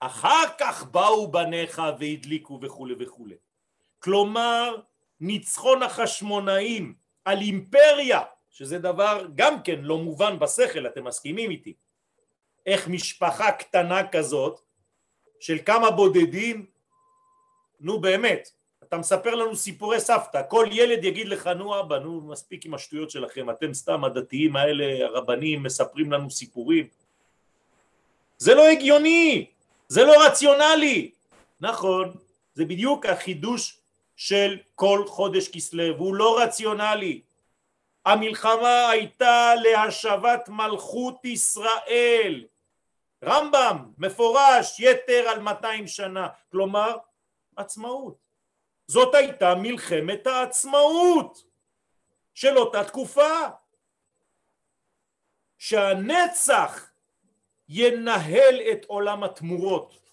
[0.00, 3.34] אחר כך באו בניך והדליקו וכולי וכולי
[3.98, 4.80] כלומר
[5.20, 6.94] ניצחון החשמונאים
[7.24, 8.20] על אימפריה
[8.50, 11.74] שזה דבר גם כן לא מובן בשכל אתם מסכימים איתי.
[12.66, 14.60] איך משפחה קטנה כזאת
[15.40, 16.66] של כמה בודדים
[17.80, 18.50] נו באמת
[18.82, 23.10] אתה מספר לנו סיפורי סבתא כל ילד יגיד לך נו אבא נו מספיק עם השטויות
[23.10, 26.88] שלכם אתם סתם הדתיים האלה הרבנים מספרים לנו סיפורים.
[28.38, 29.46] זה לא הגיוני
[29.88, 31.10] זה לא רציונלי.
[31.60, 32.12] נכון
[32.54, 33.78] זה בדיוק החידוש
[34.16, 37.22] של כל חודש כסלו והוא לא רציונלי.
[38.04, 42.46] המלחמה הייתה להשבת מלכות ישראל.
[43.24, 46.28] רמב"ם מפורש יתר על 200 שנה.
[46.50, 46.96] כלומר
[47.56, 48.18] עצמאות.
[48.86, 51.44] זאת הייתה מלחמת העצמאות
[52.34, 53.30] של אותה תקופה.
[55.58, 56.90] שהנצח
[57.68, 60.03] ינהל את עולם התמורות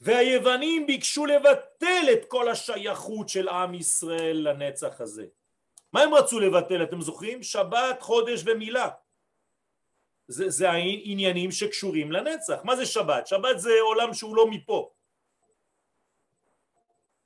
[0.00, 5.26] והיוונים ביקשו לבטל את כל השייכות של עם ישראל לנצח הזה.
[5.92, 6.82] מה הם רצו לבטל?
[6.82, 7.42] אתם זוכרים?
[7.42, 8.88] שבת, חודש ומילה.
[10.28, 12.60] זה, זה העניינים שקשורים לנצח.
[12.64, 13.26] מה זה שבת?
[13.26, 14.90] שבת זה עולם שהוא לא מפה.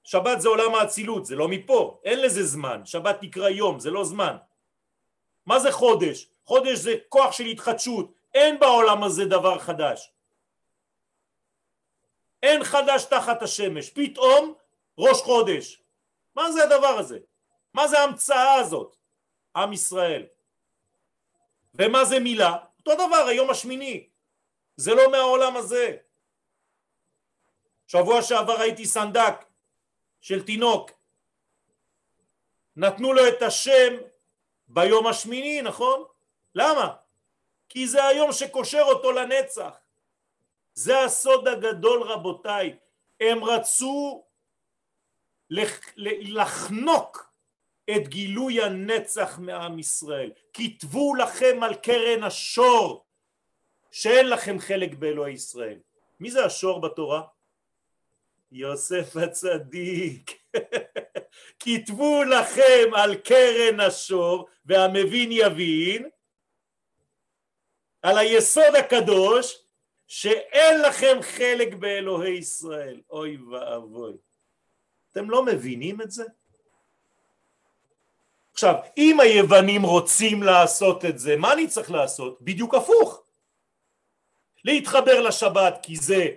[0.05, 4.05] שבת זה עולם האצילות, זה לא מפה, אין לזה זמן, שבת נקרא יום, זה לא
[4.05, 4.37] זמן.
[5.47, 6.29] מה זה חודש?
[6.45, 10.13] חודש זה כוח של התחדשות, אין בעולם הזה דבר חדש.
[12.43, 14.55] אין חדש תחת השמש, פתאום
[14.99, 15.83] ראש חודש.
[16.35, 17.19] מה זה הדבר הזה?
[17.75, 18.97] מה זה ההמצאה הזאת?
[19.57, 20.27] עם ישראל.
[21.75, 22.57] ומה זה מילה?
[22.79, 24.09] אותו דבר, היום השמיני.
[24.77, 25.97] זה לא מהעולם הזה.
[27.87, 29.45] שבוע שעבר הייתי סנדק
[30.21, 30.91] של תינוק.
[32.77, 33.97] נתנו לו את השם
[34.69, 36.05] ביום השמיני, נכון?
[36.55, 36.95] למה?
[37.69, 39.82] כי זה היום שקושר אותו לנצח.
[40.75, 42.77] זה הסוד הגדול רבותיי,
[43.21, 44.25] הם רצו
[46.07, 47.33] לחנוק
[47.91, 50.33] את גילוי הנצח מעם ישראל.
[50.53, 53.07] כתבו לכם על קרן השור
[53.91, 55.79] שאין לכם חלק באלוהי ישראל.
[56.21, 57.23] מי זה השור בתורה?
[58.53, 60.43] יוסף הצדיק.
[61.65, 66.09] כתבו לכם על קרן השור והמבין יבין
[68.03, 69.62] על היסוד הקדוש
[70.15, 73.01] שאין לכם חלק באלוהי ישראל.
[73.11, 74.13] אוי ואבוי.
[75.13, 76.25] אתם לא מבינים את זה?
[78.53, 82.39] עכשיו, אם היוונים רוצים לעשות את זה, מה אני צריך לעשות?
[82.43, 83.23] בדיוק הפוך.
[84.65, 86.29] להתחבר לשבת כי זה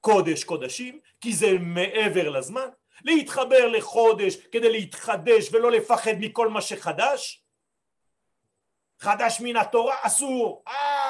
[0.00, 2.68] קודש קודשים, כי זה מעבר לזמן,
[3.04, 7.42] להתחבר לחודש כדי להתחדש ולא לפחד מכל מה שחדש,
[8.98, 11.01] חדש מן התורה אסור, אה,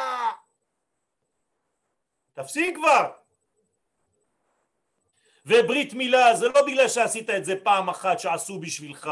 [2.34, 3.12] תפסיק כבר.
[5.46, 9.10] וברית מילה זה לא בגלל שעשית את זה פעם אחת שעשו בשבילך.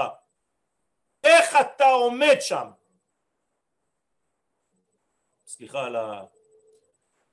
[1.24, 2.70] איך אתה עומד שם?
[5.46, 5.96] סליחה על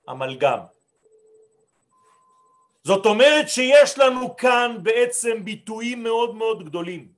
[0.08, 0.60] האמלגם.
[2.84, 7.12] זאת אומרת שיש לנו כאן בעצם ביטויים מאוד מאוד גדולים.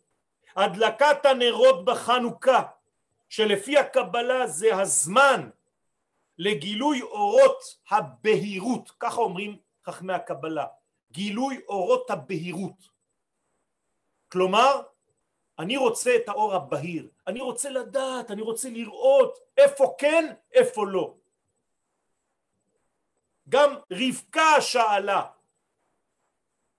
[0.55, 2.63] הדלקת הנרות בחנוכה
[3.29, 5.49] שלפי הקבלה זה הזמן
[6.39, 10.65] לגילוי אורות הבהירות, ככה אומרים חכמי הקבלה,
[11.11, 12.89] גילוי אורות הבהירות.
[14.31, 14.81] כלומר,
[15.59, 21.15] אני רוצה את האור הבהיר, אני רוצה לדעת, אני רוצה לראות איפה כן, איפה לא.
[23.49, 25.25] גם רבקה שאלה,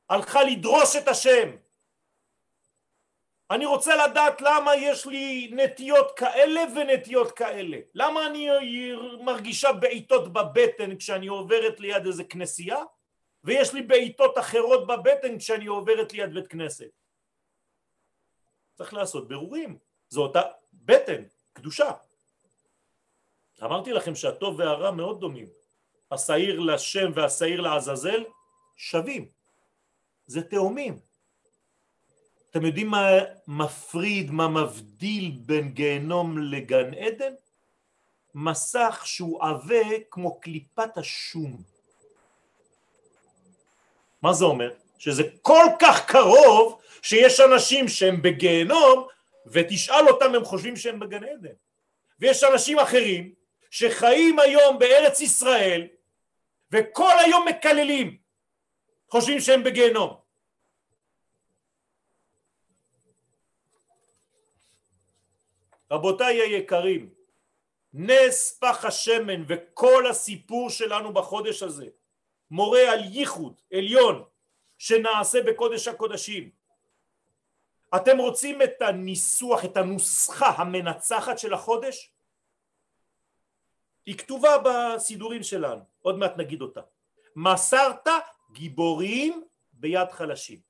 [0.09, 1.57] הלכה לדרוש את השם.
[3.51, 7.79] אני רוצה לדעת למה יש לי נטיות כאלה ונטיות כאלה.
[7.95, 8.49] למה אני
[9.21, 12.79] מרגישה בעיטות בבטן כשאני עוברת ליד איזה כנסייה,
[13.45, 16.91] ויש לי בעיטות אחרות בבטן כשאני עוברת ליד בית כנסת.
[18.75, 19.79] צריך לעשות ברורים,
[20.09, 20.43] זו אותה
[20.73, 21.23] בטן,
[21.53, 21.91] קדושה.
[23.63, 25.47] אמרתי לכם שהטוב והרע מאוד דומים.
[26.11, 28.25] השעיר לשם והשעיר לעזאזל
[28.77, 29.29] שווים.
[30.27, 31.10] זה תאומים.
[32.51, 33.09] אתם יודעים מה
[33.49, 37.33] מפריד, מה מבדיל בין גיהנום לגן עדן?
[38.35, 41.63] מסך שהוא עבה כמו קליפת השום.
[44.23, 44.71] מה זה אומר?
[44.99, 49.07] שזה כל כך קרוב שיש אנשים שהם בגיהנום
[49.47, 51.55] ותשאל אותם הם חושבים שהם בגן עדן
[52.21, 53.35] ויש אנשים אחרים
[53.71, 55.87] שחיים היום בארץ ישראל
[56.73, 58.17] וכל היום מקללים
[59.09, 60.20] חושבים שהם בגיהנום
[65.93, 67.11] רבותיי היקרים
[67.93, 71.87] נס פח השמן וכל הסיפור שלנו בחודש הזה
[72.51, 74.25] מורה על ייחוד עליון
[74.79, 76.51] שנעשה בקודש הקודשים
[77.97, 82.13] אתם רוצים את הניסוח, את הנוסחה המנצחת של החודש?
[84.07, 86.81] היא כתובה בסידורים שלנו, עוד מעט נגיד אותה.
[87.37, 88.09] מסרת
[88.53, 90.61] גיבורים ביד חלשים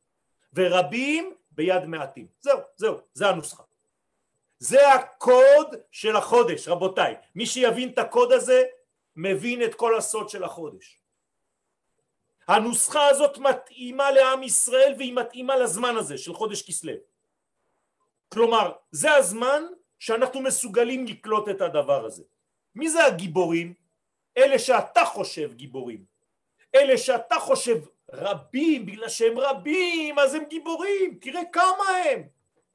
[0.55, 2.27] ורבים ביד מעטים.
[2.41, 3.62] זהו, זהו, זה הנוסחה.
[4.61, 7.15] זה הקוד של החודש, רבותיי.
[7.35, 8.63] מי שיבין את הקוד הזה,
[9.17, 11.01] מבין את כל הסוד של החודש.
[12.49, 16.93] הנוסחה הזאת מתאימה לעם ישראל והיא מתאימה לזמן הזה של חודש כסלו.
[18.29, 19.63] כלומר, זה הזמן
[19.99, 22.23] שאנחנו מסוגלים לקלוט את הדבר הזה.
[22.75, 23.75] מי זה הגיבורים?
[24.37, 26.05] אלה שאתה חושב גיבורים.
[26.75, 27.77] אלה שאתה חושב
[28.13, 32.23] רבים, בגלל שהם רבים אז הם גיבורים, תראה כמה הם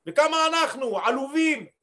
[0.07, 1.74] וכמה אנחנו, עלובים.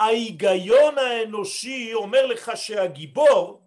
[0.00, 3.64] ההיגיון האנושי אומר לך שהגיבור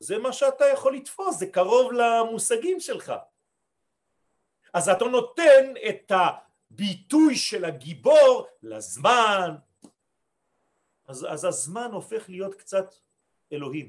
[0.00, 3.12] זה מה שאתה יכול לתפוס, זה קרוב למושגים שלך.
[4.74, 9.54] אז אתה נותן את הביטוי של הגיבור לזמן,
[11.06, 12.94] אז, אז הזמן הופך להיות קצת
[13.52, 13.88] אלוהים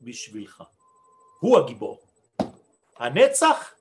[0.00, 0.62] בשבילך.
[1.40, 2.00] הוא הגיבור.
[2.96, 3.74] הנצח?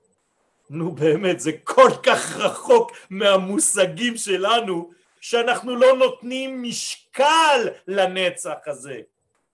[0.69, 4.91] נו באמת, זה כל כך רחוק מהמושגים שלנו,
[5.21, 9.01] שאנחנו לא נותנים משקל לנצח הזה.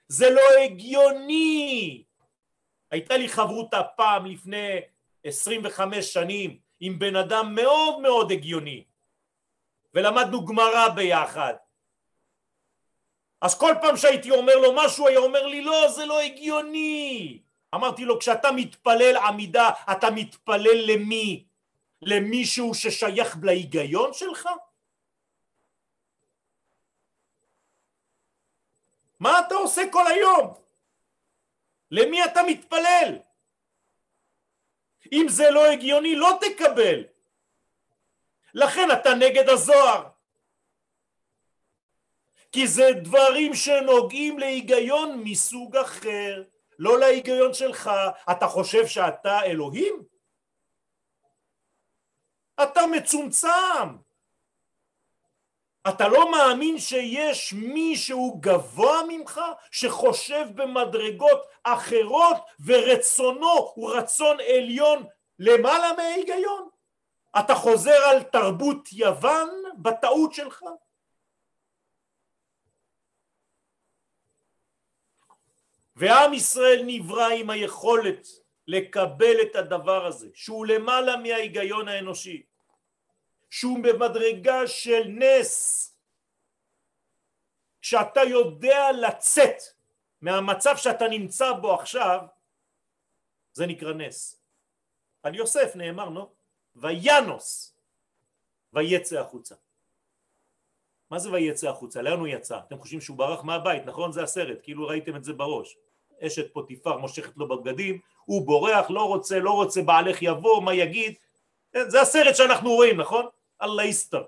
[0.07, 2.03] זה לא הגיוני.
[2.91, 4.79] הייתה לי חברותה פעם לפני
[5.23, 8.83] 25 שנים עם בן אדם מאוד מאוד הגיוני
[9.93, 11.53] ולמדנו גמרא ביחד
[13.41, 17.39] אז כל פעם שהייתי אומר לו משהו היה אומר לי לא זה לא הגיוני
[17.75, 21.45] אמרתי לו כשאתה מתפלל עמידה אתה מתפלל למי?
[22.01, 24.49] למישהו ששייך להיגיון שלך?
[29.25, 30.53] מה אתה עושה כל היום?
[31.91, 33.19] למי אתה מתפלל?
[35.11, 37.03] אם זה לא הגיוני לא תקבל
[38.53, 40.09] לכן אתה נגד הזוהר
[42.51, 46.43] כי זה דברים שנוגעים להיגיון מסוג אחר
[46.79, 47.91] לא להיגיון שלך
[48.31, 50.03] אתה חושב שאתה אלוהים?
[52.63, 53.97] אתה מצומצם
[55.89, 65.03] אתה לא מאמין שיש מישהו גבוה ממך שחושב במדרגות אחרות ורצונו הוא רצון עליון
[65.39, 66.69] למעלה מההיגיון?
[67.39, 70.63] אתה חוזר על תרבות יוון בטעות שלך?
[75.95, 78.27] ועם ישראל נברא עם היכולת
[78.67, 82.43] לקבל את הדבר הזה שהוא למעלה מההיגיון האנושי
[83.55, 85.91] שהוא במדרגה של נס
[87.81, 89.55] שאתה יודע לצאת
[90.21, 92.19] מהמצב שאתה נמצא בו עכשיו
[93.53, 94.41] זה נקרא נס
[95.23, 96.33] על יוסף נאמר נו
[96.75, 97.77] וינוס
[98.73, 99.55] ויצא החוצה
[101.11, 102.01] מה זה ויצא החוצה?
[102.01, 102.59] לאן הוא יצא?
[102.67, 104.11] אתם חושבים שהוא ברח מהבית, נכון?
[104.11, 105.77] זה הסרט, כאילו ראיתם את זה בראש.
[106.21, 111.13] אשת פוטיפר מושכת לו בבגדים, הוא בורח, לא רוצה, לא רוצה, בעלך יבוא, מה יגיד?
[111.87, 113.25] זה הסרט שאנחנו רואים, נכון?
[113.61, 114.23] אללה יסתר.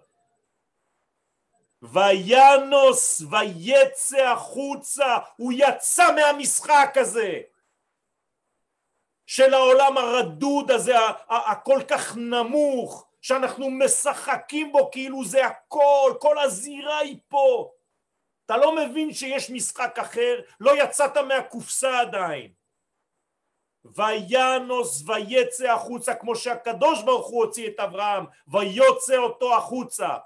[1.82, 7.42] וינוס ויצא החוצה, הוא יצא מהמשחק הזה
[9.26, 10.96] של העולם הרדוד הזה,
[11.28, 17.72] הכל כך נמוך, שאנחנו משחקים בו כאילו זה הכל, כל הזירה היא פה.
[18.46, 20.42] אתה לא מבין שיש משחק אחר?
[20.60, 22.57] לא יצאת מהקופסה עדיין.
[23.96, 30.18] וינוס ויצא החוצה כמו שהקדוש ברוך הוא הוציא את אברהם ויוצא אותו החוצה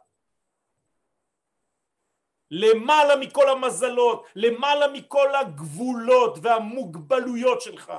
[2.51, 7.93] למעלה מכל המזלות, למעלה מכל הגבולות והמוגבלויות שלך.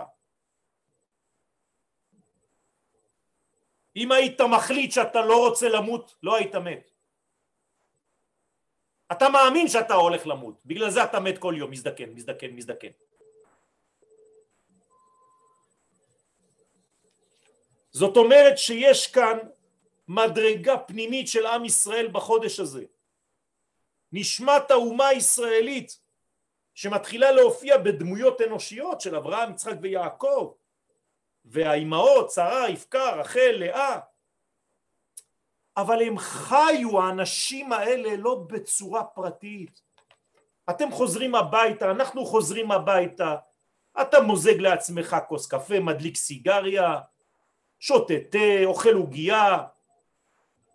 [3.96, 6.90] אם היית מחליט שאתה לא רוצה למות, לא היית מת.
[9.12, 12.88] אתה מאמין שאתה הולך למות, בגלל זה אתה מת כל יום, מזדקן, מזדקן, מזדקן.
[17.93, 19.38] זאת אומרת שיש כאן
[20.09, 22.84] מדרגה פנימית של עם ישראל בחודש הזה.
[24.12, 25.99] נשמת האומה הישראלית
[26.74, 30.53] שמתחילה להופיע בדמויות אנושיות של אברהם, יצחק ויעקב
[31.45, 33.99] והאימהות, שרה, רבקה, רחל, לאה.
[35.76, 39.82] אבל הם חיו האנשים האלה לא בצורה פרטית.
[40.70, 43.36] אתם חוזרים הביתה, אנחנו חוזרים הביתה.
[44.01, 47.01] אתה מוזג לעצמך כוס קפה, מדליק סיגריה
[47.83, 49.59] שותה תה, אוכל עוגייה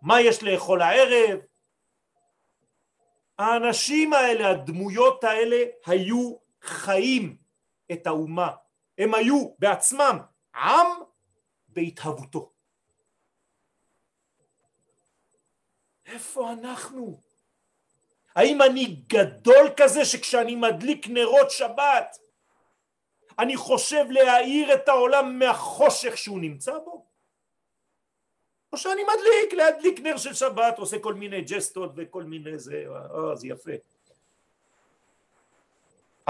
[0.01, 1.39] מה יש לאכול הערב?
[3.37, 7.37] האנשים האלה, הדמויות האלה, היו חיים
[7.91, 8.51] את האומה.
[8.97, 10.19] הם היו בעצמם
[10.55, 10.87] עם
[11.67, 12.51] בהתהוותו.
[16.05, 17.21] איפה אנחנו?
[18.35, 22.17] האם אני גדול כזה שכשאני מדליק נרות שבת
[23.39, 27.05] אני חושב להאיר את העולם מהחושך שהוא נמצא בו?
[28.73, 33.35] או שאני מדליק, להדליק נר של שבת, עושה כל מיני ג'סטות וכל מיני זה, אה,
[33.35, 33.71] זה יפה.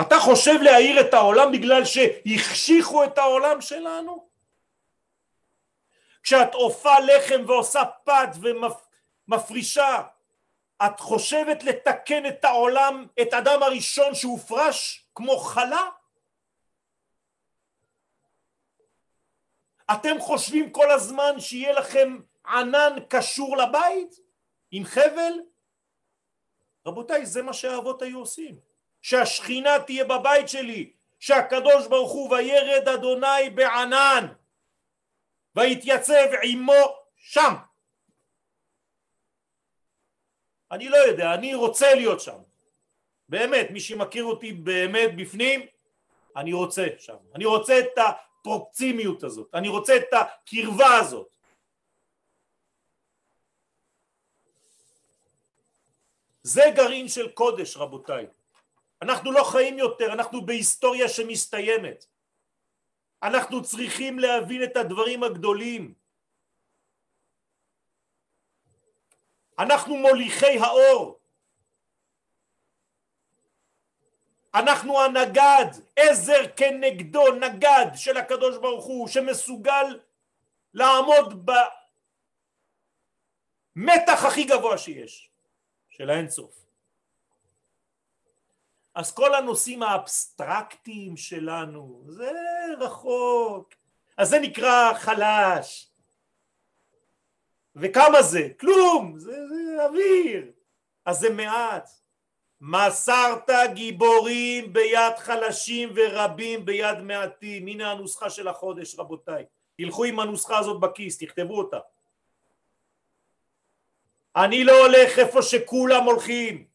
[0.02, 4.28] אתה חושב להאיר את העולם בגלל שהחשיכו את העולם שלנו?
[6.24, 8.30] כשאת עופה לחם ועושה פת
[9.28, 10.02] ומפרישה,
[10.86, 15.90] את חושבת לתקן את העולם, את אדם הראשון שהופרש כמו חלה?
[19.94, 24.20] אתם חושבים כל הזמן שיהיה לכם ענן קשור לבית
[24.72, 25.34] עם חבל?
[26.86, 28.60] רבותיי, זה מה שהאבות היו עושים.
[29.02, 34.28] שהשכינה תהיה בבית שלי, שהקדוש ברוך הוא וירד אדוני בענן
[35.56, 37.54] ויתייצב עמו שם.
[40.72, 42.38] אני לא יודע, אני רוצה להיות שם.
[43.30, 45.66] באמת, מי שמכיר אותי באמת בפנים,
[46.36, 47.18] אני רוצה שם.
[47.36, 48.00] אני רוצה את
[48.48, 51.28] הפרוקצימיות הזאת, אני רוצה את הקרבה הזאת.
[56.44, 58.28] זה גרעין של קודש רבותיי.
[59.02, 62.06] אנחנו לא חיים יותר, אנחנו בהיסטוריה שמסתיימת.
[63.24, 65.94] אנחנו צריכים להבין את הדברים הגדולים.
[69.60, 71.17] אנחנו מוליכי האור.
[74.60, 80.00] אנחנו הנגד, עזר כנגדו, נגד של הקדוש ברוך הוא, שמסוגל
[80.74, 81.52] לעמוד
[83.76, 85.30] במתח הכי גבוה שיש,
[85.90, 86.66] של האינסוף.
[88.96, 92.32] אז כל הנושאים האבסטרקטיים שלנו, זה
[92.80, 93.74] רחוק,
[94.18, 95.90] אז זה נקרא חלש.
[97.76, 98.48] וכמה זה?
[98.60, 100.52] כלום, זה, זה אוויר,
[101.06, 101.90] אז זה מעט.
[102.62, 107.68] מסרת גיבורים ביד חלשים ורבים ביד מעטים.
[107.68, 109.46] הנה הנוסחה של החודש רבותיי.
[109.78, 111.80] תלכו עם הנוסחה הזאת בכיס, תכתבו אותה.
[114.36, 116.68] אני לא הולך איפה שכולם הולכים,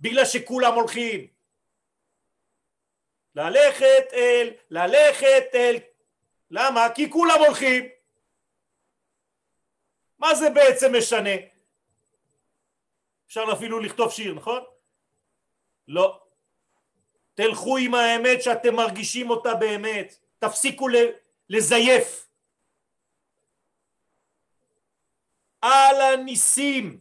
[0.00, 1.26] בגלל שכולם הולכים.
[3.34, 5.76] ללכת אל, ללכת אל.
[6.50, 6.86] למה?
[6.94, 7.88] כי כולם הולכים.
[10.18, 11.30] מה זה בעצם משנה?
[13.26, 14.75] אפשר אפילו לכתוב שיר, נכון?
[15.88, 16.20] לא.
[17.34, 20.18] תלכו עם האמת שאתם מרגישים אותה באמת.
[20.38, 20.88] תפסיקו
[21.48, 22.28] לזייף.
[25.60, 27.00] על הניסים.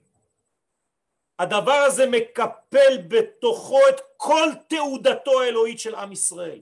[1.40, 6.62] הדבר הזה מקפל בתוכו את כל תעודתו האלוהית של עם ישראל.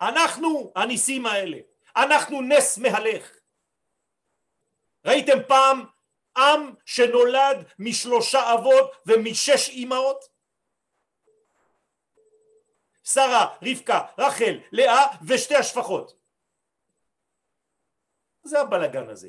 [0.00, 1.58] אנחנו הניסים האלה,
[1.96, 3.36] אנחנו נס מהלך.
[5.04, 5.84] ראיתם פעם
[6.36, 10.28] עם שנולד משלושה אבות ומשש אימהות?
[13.04, 16.16] שרה, רבקה, רחל, לאה ושתי השפחות.
[18.42, 19.28] זה הבלגן הזה.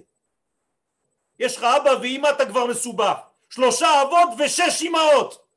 [1.40, 3.18] יש לך אבא ואימא אתה כבר מסובך.
[3.50, 5.48] שלושה אבות ושש אימהות.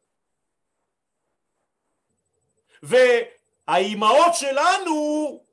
[2.83, 5.45] והאימהות שלנו,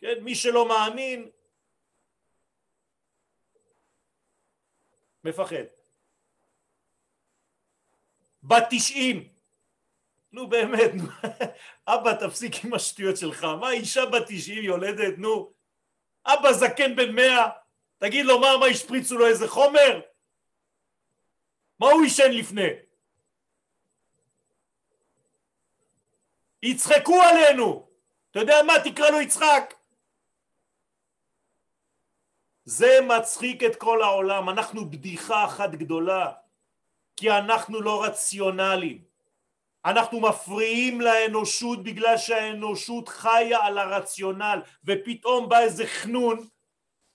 [0.00, 1.30] כן, מי שלא מאמין,
[5.24, 5.64] מפחד.
[8.42, 9.28] בת תשעים.
[10.32, 11.04] נו באמת, נו.
[11.94, 15.52] אבא תפסיק עם השטויות שלך, מה אישה בת תשעים יולדת, נו.
[16.26, 17.48] אבא זקן בן מאה,
[17.98, 20.00] תגיד לו מה, מה השפריצו לו איזה חומר?
[21.78, 22.68] מה הוא עישן לפני?
[26.62, 27.88] יצחקו עלינו!
[28.30, 28.72] אתה יודע מה?
[28.84, 29.74] תקרא לו יצחק!
[32.70, 36.32] זה מצחיק את כל העולם, אנחנו בדיחה אחת גדולה,
[37.16, 39.04] כי אנחנו לא רציונליים.
[39.84, 46.48] אנחנו מפריעים לאנושות בגלל שהאנושות חיה על הרציונל, ופתאום בא איזה חנון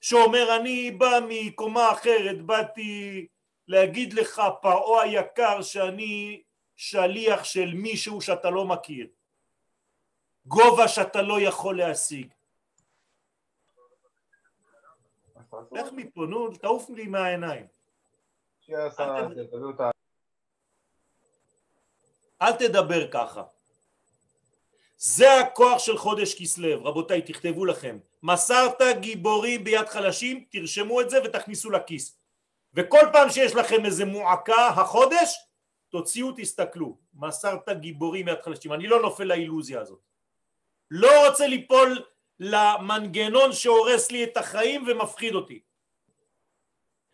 [0.01, 3.27] שאומר אני בא מקומה אחרת, באתי
[3.67, 6.41] להגיד לך פרעה היקר שאני
[6.75, 9.07] שליח של מישהו שאתה לא מכיר,
[10.45, 12.34] גובה שאתה לא יכול להשיג.
[15.71, 17.65] לך מפה, נו, תעוף לי מהעיניים.
[22.41, 23.43] אל תדבר ככה.
[24.97, 27.97] זה הכוח של חודש כסלו, רבותיי תכתבו לכם.
[28.23, 32.17] מסרת גיבורים ביד חלשים, תרשמו את זה ותכניסו לכיס.
[32.73, 35.37] וכל פעם שיש לכם איזה מועקה החודש,
[35.89, 36.97] תוציאו תסתכלו.
[37.13, 38.73] מסרת גיבורים ביד חלשים.
[38.73, 39.99] אני לא נופל לאילוזיה הזאת.
[40.91, 42.05] לא רוצה ליפול
[42.39, 45.59] למנגנון שהורס לי את החיים ומפחיד אותי.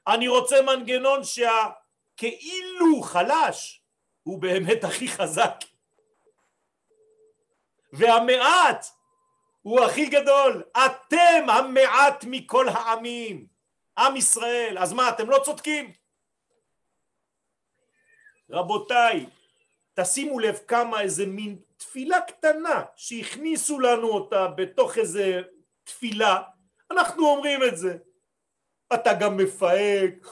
[0.07, 3.83] אני רוצה מנגנון שהכאילו חלש
[4.23, 5.55] הוא באמת הכי חזק.
[7.93, 8.85] והמעט
[9.61, 10.63] הוא הכי גדול.
[10.85, 13.47] אתם המעט מכל העמים.
[13.97, 14.77] עם ישראל.
[14.77, 15.93] אז מה, אתם לא צודקים?
[18.49, 19.25] רבותיי,
[19.93, 25.41] תשימו לב כמה איזה מין תפילה קטנה שהכניסו לנו אותה בתוך איזה
[25.83, 26.41] תפילה,
[26.91, 27.97] אנחנו אומרים את זה.
[28.93, 30.27] אתה גם מפהק,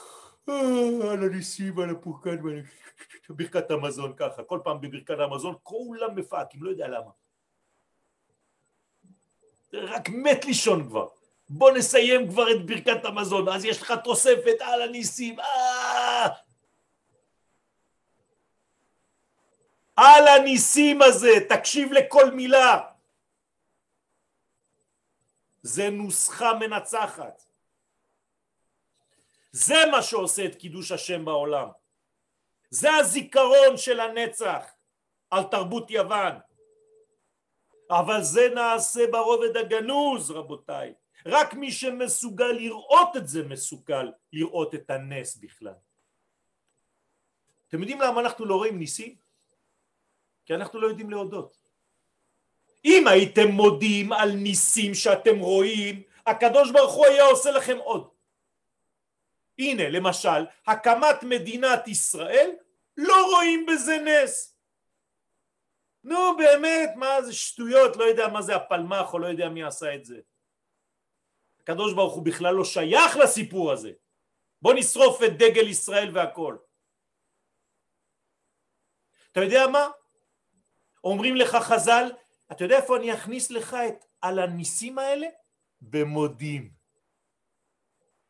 [0.48, 2.36] אה, על הניסים, על הפורקן,
[3.28, 7.10] ברכת המזון ככה, כל פעם בברכת המזון כולם מפהקים, לא יודע למה.
[9.72, 11.08] רק מת לישון כבר.
[11.48, 15.99] בוא נסיים כבר את ברכת המזון, אז יש לך תוספת על הניסים, אה!
[20.00, 22.80] על הניסים הזה, תקשיב לכל מילה.
[25.62, 27.42] זה נוסחה מנצחת.
[29.52, 31.68] זה מה שעושה את קידוש השם בעולם.
[32.70, 34.64] זה הזיכרון של הנצח
[35.30, 36.34] על תרבות יוון.
[37.90, 40.94] אבל זה נעשה ברובד הגנוז רבותיי.
[41.26, 45.74] רק מי שמסוגל לראות את זה מסוגל לראות את הנס בכלל.
[47.68, 49.19] אתם יודעים למה אנחנו לא רואים ניסים?
[50.50, 51.56] כי אנחנו לא יודעים להודות.
[52.84, 58.10] אם הייתם מודים על ניסים שאתם רואים, הקדוש ברוך הוא היה עושה לכם עוד.
[59.58, 62.50] הנה למשל, הקמת מדינת ישראל,
[62.96, 64.56] לא רואים בזה נס.
[66.04, 69.94] נו באמת, מה זה שטויות, לא יודע מה זה הפלמ"ח או לא יודע מי עשה
[69.94, 70.20] את זה.
[71.60, 73.92] הקדוש ברוך הוא בכלל לא שייך לסיפור הזה.
[74.62, 76.56] בוא נשרוף את דגל ישראל והכל.
[79.32, 79.88] אתה יודע מה?
[81.04, 82.12] אומרים לך חז"ל,
[82.52, 85.26] אתה יודע איפה אני אכניס לך את על הניסים האלה?
[85.80, 86.70] במודים.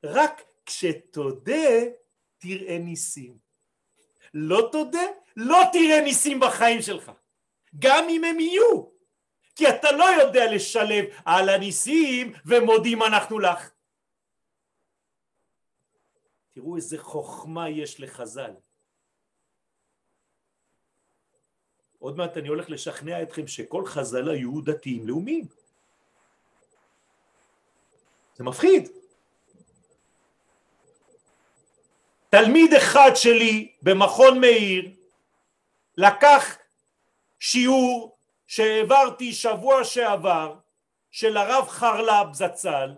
[0.05, 1.79] רק כשתודה
[2.39, 3.39] תראה ניסים.
[4.35, 5.07] לא תודה,
[5.37, 7.12] לא תראה ניסים בחיים שלך.
[7.79, 8.85] גם אם הם יהיו.
[9.57, 13.71] כי אתה לא יודע לשלב על הניסים ומודים אנחנו לך.
[16.53, 18.51] תראו איזה חוכמה יש לחז"ל.
[22.01, 25.45] עוד מעט אני הולך לשכנע אתכם שכל חז"ל היו דתיים לאומיים.
[28.37, 28.89] זה מפחיד.
[32.31, 34.91] תלמיד אחד שלי במכון מאיר
[35.97, 36.59] לקח
[37.39, 40.55] שיעור שהעברתי שבוע שעבר
[41.11, 42.95] של הרב חרל"פ זצ"ל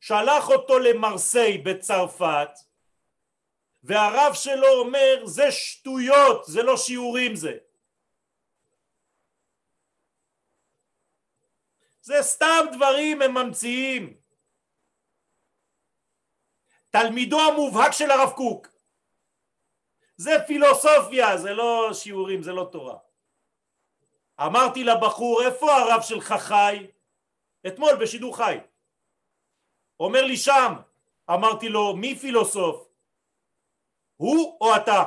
[0.00, 2.50] שלח אותו למרסיי בצרפת
[3.84, 7.58] והרב שלו אומר זה שטויות זה לא שיעורים זה
[12.02, 14.16] זה סתם דברים הם ממציאים.
[16.90, 18.68] תלמידו המובהק של הרב קוק.
[20.16, 22.98] זה פילוסופיה זה לא שיעורים זה לא תורה.
[24.40, 26.86] אמרתי לבחור איפה הרב שלך חי?
[27.66, 28.58] אתמול בשידור חי.
[30.00, 30.74] אומר לי שם.
[31.30, 32.88] אמרתי לו מי פילוסוף?
[34.16, 35.04] הוא או אתה?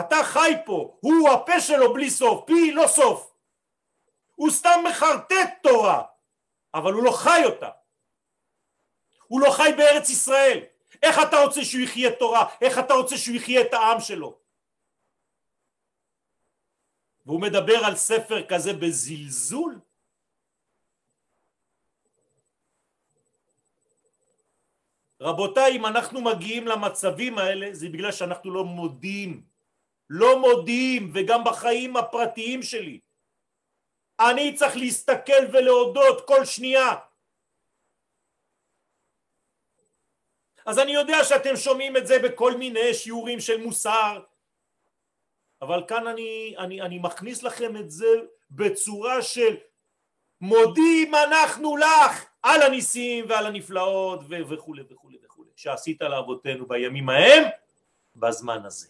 [0.00, 2.44] אתה חי פה הוא הפה שלו בלי סוף.
[2.46, 3.27] פי לא סוף
[4.38, 6.02] הוא סתם מחרטט תורה
[6.74, 7.70] אבל הוא לא חי אותה
[9.26, 10.64] הוא לא חי בארץ ישראל
[11.02, 12.54] איך אתה רוצה שהוא יחיה תורה?
[12.60, 14.38] איך אתה רוצה שהוא יחיה את העם שלו?
[17.26, 19.80] והוא מדבר על ספר כזה בזלזול?
[25.20, 29.42] רבותיי, אם אנחנו מגיעים למצבים האלה זה בגלל שאנחנו לא מודים,
[30.10, 33.00] לא מודים וגם בחיים הפרטיים שלי.
[34.20, 36.94] אני צריך להסתכל ולהודות כל שנייה.
[40.66, 44.20] אז אני יודע שאתם שומעים את זה בכל מיני שיעורים של מוסר,
[45.62, 48.06] אבל כאן אני, אני, אני מכניס לכם את זה
[48.50, 49.56] בצורה של
[50.40, 57.44] מודים אנחנו לך על הניסים ועל הנפלאות וכולי וכולי וכולי שעשית לאבותינו בימים ההם
[58.16, 58.86] בזמן הזה.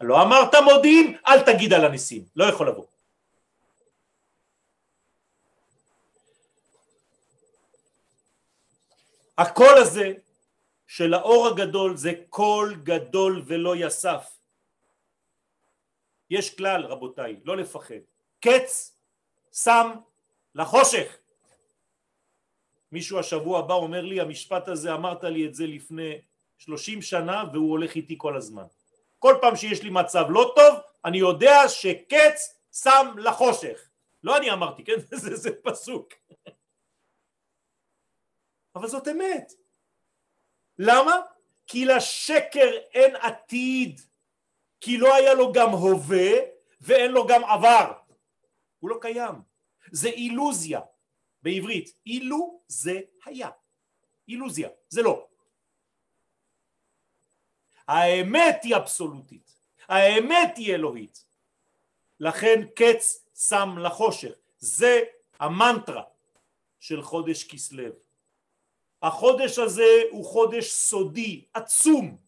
[0.00, 2.84] לא אמרת מודים, אל תגיד על הניסים, לא יכול לבוא.
[9.38, 10.12] הקול הזה
[10.86, 14.38] של האור הגדול זה קול גדול ולא יסף.
[16.30, 18.02] יש כלל רבותיי, לא לפחד.
[18.40, 18.96] קץ
[19.52, 19.90] שם
[20.54, 21.16] לחושך.
[22.92, 26.18] מישהו השבוע הבא אומר לי המשפט הזה אמרת לי את זה לפני
[26.58, 28.64] שלושים שנה והוא הולך איתי כל הזמן.
[29.18, 33.88] כל פעם שיש לי מצב לא טוב אני יודע שקץ שם לחושך.
[34.22, 34.96] לא אני אמרתי, כן?
[35.10, 36.12] זה, זה פסוק.
[38.78, 39.52] אבל זאת אמת.
[40.78, 41.20] למה?
[41.66, 44.00] כי לשקר אין עתיד.
[44.80, 46.30] כי לא היה לו גם הווה
[46.80, 47.92] ואין לו גם עבר.
[48.78, 49.34] הוא לא קיים.
[49.92, 50.80] זה אילוזיה.
[51.42, 53.50] בעברית, אילו זה היה.
[54.28, 55.28] אילוזיה, זה לא.
[57.88, 59.54] האמת היא אבסולוטית,
[59.88, 61.24] האמת היא אלוהית.
[62.20, 64.32] לכן קץ שם לחושך.
[64.58, 65.00] זה
[65.38, 66.02] המנטרה
[66.80, 68.07] של חודש כסלו.
[69.02, 72.18] החודש הזה הוא חודש סודי, עצום,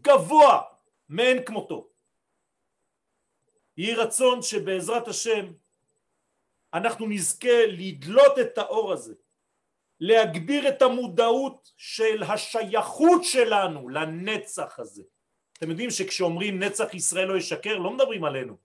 [0.00, 0.62] גבוה,
[1.08, 1.88] מאין כמותו.
[3.76, 5.52] יהי רצון שבעזרת השם
[6.74, 9.14] אנחנו נזכה לדלות את האור הזה,
[10.00, 15.02] להגביר את המודעות של השייכות שלנו לנצח הזה.
[15.58, 18.56] אתם יודעים שכשאומרים נצח ישראל לא ישקר, לא מדברים עלינו,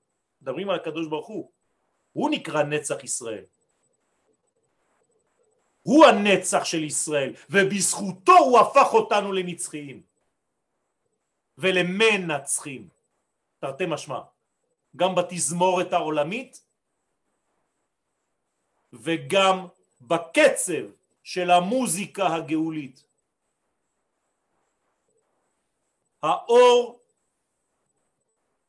[0.41, 1.51] מדברים על הקדוש ברוך הוא.
[2.11, 3.45] הוא נקרא נצח ישראל.
[5.81, 10.01] הוא הנצח של ישראל, ובזכותו הוא הפך אותנו לנצחיים.
[11.57, 12.89] ולמנצחים,
[13.59, 14.19] תרתי משמע,
[14.95, 16.61] גם בתזמורת העולמית
[18.93, 19.67] וגם
[20.01, 20.83] בקצב
[21.23, 23.03] של המוזיקה הגאולית.
[26.23, 26.99] האור,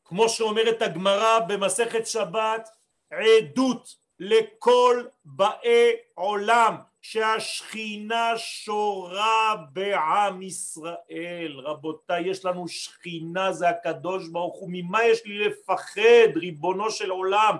[0.05, 2.69] כמו שאומרת הגמרא במסכת שבת,
[3.09, 11.59] עדות לכל באי עולם שהשכינה שורה בעם ישראל.
[11.59, 14.69] רבותיי, יש לנו שכינה, זה הקדוש ברוך הוא.
[14.71, 17.57] ממה יש לי לפחד, ריבונו של עולם?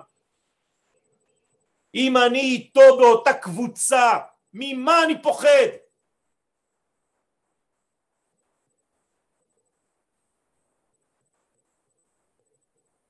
[1.94, 4.18] אם אני איתו באותה קבוצה,
[4.52, 5.68] ממה אני פוחד?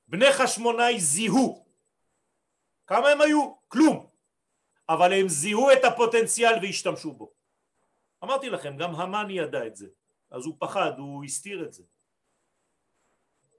[0.07, 1.65] בני חשמונאי זיהו.
[2.87, 3.53] כמה הם היו?
[3.67, 4.14] כלום.
[4.89, 7.31] אבל הם זיהו את הפוטנציאל והשתמשו בו.
[8.23, 9.87] אמרתי לכם, גם המן ידע את זה,
[10.31, 11.83] אז הוא פחד, הוא הסתיר את זה.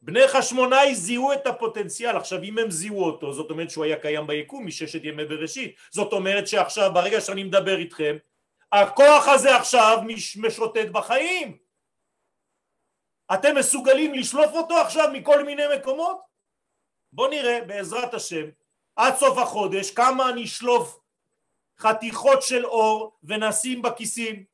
[0.02, 4.26] בני חשמונאי זיהו את הפוטנציאל, עכשיו אם הם זיהו אותו, זאת אומרת שהוא היה קיים
[4.26, 8.16] ביקום מששת ימי בראשית, זאת אומרת שעכשיו ברגע שאני מדבר איתכם,
[8.72, 9.98] הכוח הזה עכשיו
[10.36, 11.58] משוטט בחיים.
[13.34, 16.20] אתם מסוגלים לשלוף אותו עכשיו מכל מיני מקומות?
[17.12, 18.46] בואו נראה בעזרת השם
[18.96, 21.00] עד סוף החודש כמה אני אשלוף
[21.78, 24.44] חתיכות של אור ונשים בכיסים.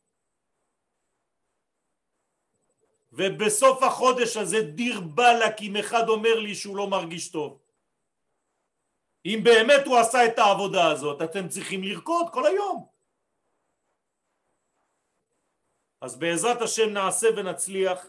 [3.12, 7.58] ובסוף החודש הזה דיר באלק אם אחד אומר לי שהוא לא מרגיש טוב.
[9.26, 12.86] אם באמת הוא עשה את העבודה הזאת אתם צריכים לרקוד כל היום.
[16.00, 18.06] אז בעזרת השם נעשה ונצליח.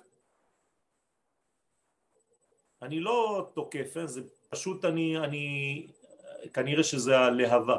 [2.82, 4.08] אני לא תוקף, אה?
[4.08, 5.88] זה פשוט אני, אני
[6.54, 7.78] כנראה שזה הלהבה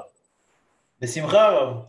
[1.05, 1.85] בשמחה רב.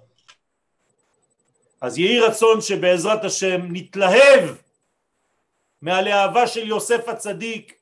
[1.82, 4.56] אז יהי רצון שבעזרת השם נתלהב
[5.82, 7.80] מהלהבה של יוסף הצדיק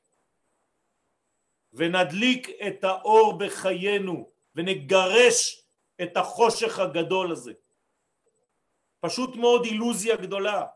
[1.72, 5.62] ונדליק את האור בחיינו ונגרש
[6.02, 7.52] את החושך הגדול הזה.
[9.00, 10.66] פשוט מאוד אילוזיה גדולה,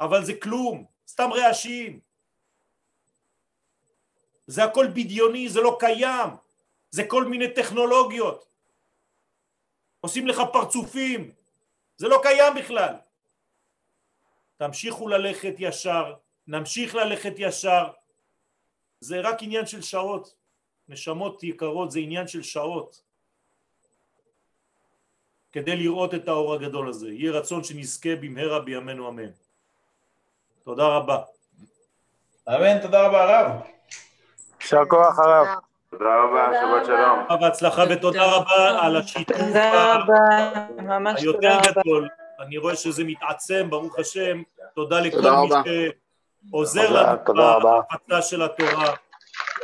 [0.00, 2.00] אבל זה כלום, סתם רעשים.
[4.46, 6.30] זה הכל בדיוני, זה לא קיים,
[6.90, 8.48] זה כל מיני טכנולוגיות.
[10.00, 11.32] עושים לך פרצופים,
[11.96, 12.94] זה לא קיים בכלל.
[14.56, 16.14] תמשיכו ללכת ישר,
[16.46, 17.90] נמשיך ללכת ישר,
[19.00, 20.34] זה רק עניין של שעות.
[20.88, 23.02] נשמות יקרות זה עניין של שעות.
[25.52, 27.08] כדי לראות את האור הגדול הזה.
[27.08, 29.30] יהיה רצון שנזכה במהרה בימינו אמן.
[30.62, 31.22] תודה רבה.
[32.48, 33.60] אמן, תודה רבה הרב.
[34.60, 35.67] יישר כוח הרב.
[35.90, 37.40] תודה רבה, שבת שלום.
[37.40, 40.50] בהצלחה ותודה רבה על השיתוף תודה רבה,
[40.82, 41.80] ממש היותר תודה רבה.
[41.82, 42.08] גדול.
[42.40, 44.42] אני רואה שזה מתעצם, ברוך השם.
[44.74, 45.48] תודה לכל מי.
[46.50, 47.62] שעוזר לנו.
[47.62, 48.94] בהפצה של התורה.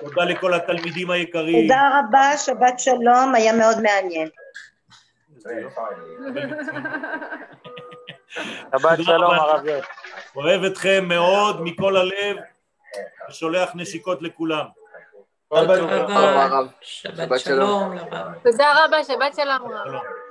[0.00, 1.62] תודה לכל התלמידים היקרים.
[1.68, 4.28] תודה רבה, שבת שלום, היה מאוד מעניין.
[5.38, 5.52] שבת
[8.72, 9.34] תודה שלום.
[9.34, 9.86] הרב יוסף.
[10.36, 12.36] אוהב אתכם מאוד מכל הלב
[13.28, 14.64] ושולח נשיקות לכולם.
[15.52, 16.68] שבת טוב.
[16.80, 17.96] שבת שלום.
[17.96, 18.32] לרב.
[18.44, 19.58] תודה רבה, שבת שלום.
[19.84, 20.23] שלום.